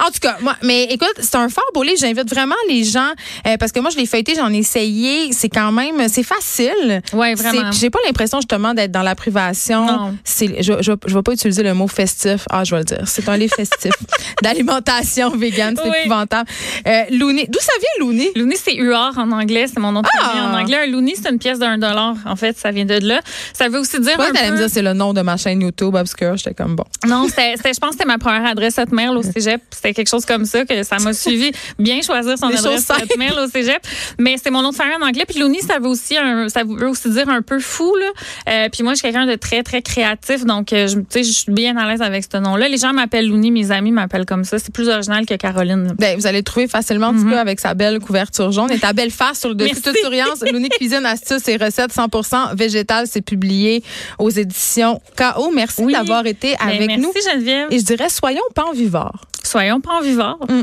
en 0.00 0.10
tout 0.10 0.20
cas, 0.20 0.36
moi, 0.40 0.56
mais 0.62 0.84
écoute, 0.84 1.14
c'est 1.20 1.36
un 1.36 1.48
fort 1.48 1.64
beau 1.74 1.82
livre. 1.82 1.98
J'invite 1.98 2.28
vraiment 2.28 2.54
les 2.68 2.84
gens 2.84 3.12
euh, 3.46 3.56
parce 3.58 3.72
que 3.72 3.80
moi, 3.80 3.90
je 3.90 3.96
l'ai 3.96 4.06
feuilleté, 4.06 4.34
j'en 4.34 4.52
ai 4.52 4.58
essayé. 4.58 5.32
C'est 5.32 5.48
quand 5.48 5.72
même, 5.72 6.08
c'est 6.08 6.22
facile. 6.22 7.02
Oui, 7.12 7.34
vraiment. 7.34 7.72
J'ai 7.72 7.90
pas 7.90 7.98
l'impression 8.06 8.38
justement 8.38 8.74
d'être 8.74 8.92
dans 8.92 9.02
la 9.02 9.14
privation. 9.14 10.16
C'est, 10.24 10.62
je, 10.62 10.74
je, 10.80 10.92
je 11.06 11.14
vais 11.14 11.22
pas 11.22 11.32
utiliser 11.32 11.62
le 11.62 11.74
mot 11.74 11.88
festif. 11.88 12.44
Ah, 12.50 12.64
je 12.64 12.74
vais 12.74 12.78
le 12.78 12.84
dire. 12.84 13.02
C'est 13.06 13.28
un 13.28 13.36
livre 13.36 13.54
festif 13.54 13.92
d'alimentation 14.42 15.30
végane. 15.36 15.76
C'est 15.82 16.00
épouvantable. 16.00 16.48
Euh, 16.86 17.02
Looney, 17.10 17.46
d'où 17.48 17.60
ça 17.60 17.72
vient 17.78 18.06
Looney? 18.06 18.30
Looney, 18.36 18.56
c'est 18.56 18.74
UR 18.74 19.12
en 19.16 19.30
anglais. 19.32 19.66
C'est 19.66 19.80
mon 19.80 19.92
nom 19.92 20.02
de 20.02 20.08
famille 20.08 20.40
en 20.40 20.54
ah! 20.54 20.60
anglais. 20.60 20.84
Un 20.84 20.86
Looney, 20.86 21.14
c'est 21.20 21.30
une 21.30 21.38
pièce 21.38 21.58
d'un 21.58 21.78
dollar. 21.78 22.14
En 22.26 22.36
fait, 22.36 22.56
ça 22.58 22.70
vient 22.70 22.84
de 22.84 22.98
là. 23.06 23.20
Ça 23.52 23.68
veut 23.68 23.78
aussi 23.78 24.00
dire. 24.00 24.16
Moi, 24.16 24.28
un 24.34 24.50
me 24.50 24.56
dire 24.56 24.70
c'est 24.70 24.82
le 24.82 24.92
nom 24.92 25.12
de 25.12 25.22
ma 25.22 25.36
chaîne 25.36 25.60
YouTube 25.60 25.94
obscure. 25.94 26.36
J'étais 26.36 26.54
comme 26.54 26.76
bon. 26.76 26.84
Non, 27.06 27.26
je 27.28 27.80
pense 27.80 27.90
que 27.90 27.92
c'était 27.92 28.04
ma 28.04 28.18
première 28.18 28.46
adresse 28.46 28.78
à 28.78 28.84
mail 28.90 29.10
au 29.16 29.22
cégep. 29.44 29.62
C'était 29.70 29.94
quelque 29.94 30.08
chose 30.08 30.24
comme 30.24 30.44
ça 30.44 30.64
que 30.64 30.82
ça 30.82 30.96
m'a 30.98 31.12
suivi. 31.12 31.52
Bien 31.78 32.02
choisir 32.02 32.38
son 32.38 32.46
adresse 32.46 32.88
mail 33.18 33.34
au 33.38 33.48
cégep. 33.48 33.80
Mais 34.18 34.36
c'est 34.42 34.50
mon 34.50 34.62
nom 34.62 34.70
de 34.70 34.76
famille 34.76 34.96
en 35.00 35.06
anglais. 35.06 35.24
Puis 35.26 35.38
Looney, 35.38 35.60
ça 35.60 35.78
veut 35.78 35.88
aussi 35.88 36.16
un, 36.16 36.48
ça 36.48 36.62
veut 36.64 36.88
aussi 36.88 37.10
dire 37.10 37.28
un 37.28 37.42
peu 37.42 37.58
fou 37.58 37.94
là. 37.96 38.06
Euh, 38.48 38.68
puis 38.70 38.82
moi, 38.82 38.92
je 38.92 38.98
suis 38.98 39.02
quelqu'un 39.02 39.26
de 39.26 39.34
très 39.34 39.62
très 39.62 39.82
créatif, 39.82 40.44
donc 40.44 40.72
euh, 40.72 40.88
je, 40.88 40.98
je 41.16 41.22
suis 41.22 41.52
bien 41.52 41.76
à 41.76 41.90
l'aise 41.90 42.02
avec 42.02 42.24
ce 42.30 42.38
nom-là. 42.38 42.68
Les 42.68 42.78
gens 42.78 42.92
m'appellent 42.92 43.28
Looney, 43.28 43.50
mes 43.50 43.70
amis 43.70 43.92
m'appellent 43.92 44.26
comme 44.26 44.44
ça. 44.44 44.58
C'est 44.58 44.72
plus 44.72 44.88
original 44.88 45.26
que 45.26 45.34
Caroline. 45.34 45.94
Ben, 45.98 46.16
vous 46.16 46.26
allez 46.26 46.38
le 46.38 46.44
trouver 46.44 46.68
facilement 46.68 47.08
un 47.08 47.14
petit 47.14 47.24
mm-hmm. 47.24 47.30
peu 47.30 47.38
avec 47.38 47.60
sa 47.60 47.74
belle 47.74 48.00
couverture 48.00 48.52
jaune 48.52 48.70
et 48.70 48.78
ta 48.78 48.92
belle 48.92 49.10
face 49.10 49.40
sur 49.40 49.50
le 49.50 49.54
dessus. 49.54 49.80
Toute 49.80 49.96
souriance. 49.98 50.40
Looney 50.52 50.68
cuisine, 50.68 51.04
astuces 51.04 51.48
et 51.48 51.56
recettes 51.56 51.92
100% 51.92 52.56
végétales. 52.56 53.06
C'est 53.06 53.22
publié 53.22 53.82
aux 54.18 54.30
éditions 54.30 55.00
KO. 55.16 55.50
Merci 55.52 55.86
d'avoir 55.86 56.26
été 56.26 56.56
ben, 56.58 56.68
avec 56.68 56.98
nous. 56.98 57.12
Merci 57.14 57.30
Geneviève. 57.30 57.68
Et 57.70 57.78
je 57.78 57.84
dirais 57.84 58.08
soyons 58.08 58.42
pas 58.54 58.64
en 58.64 58.72
vivant. 58.72 59.10
Soyons 59.42 59.80
pas 59.80 59.98
en 59.98 60.02
vivant. 60.02 60.38
Mm. 60.48 60.62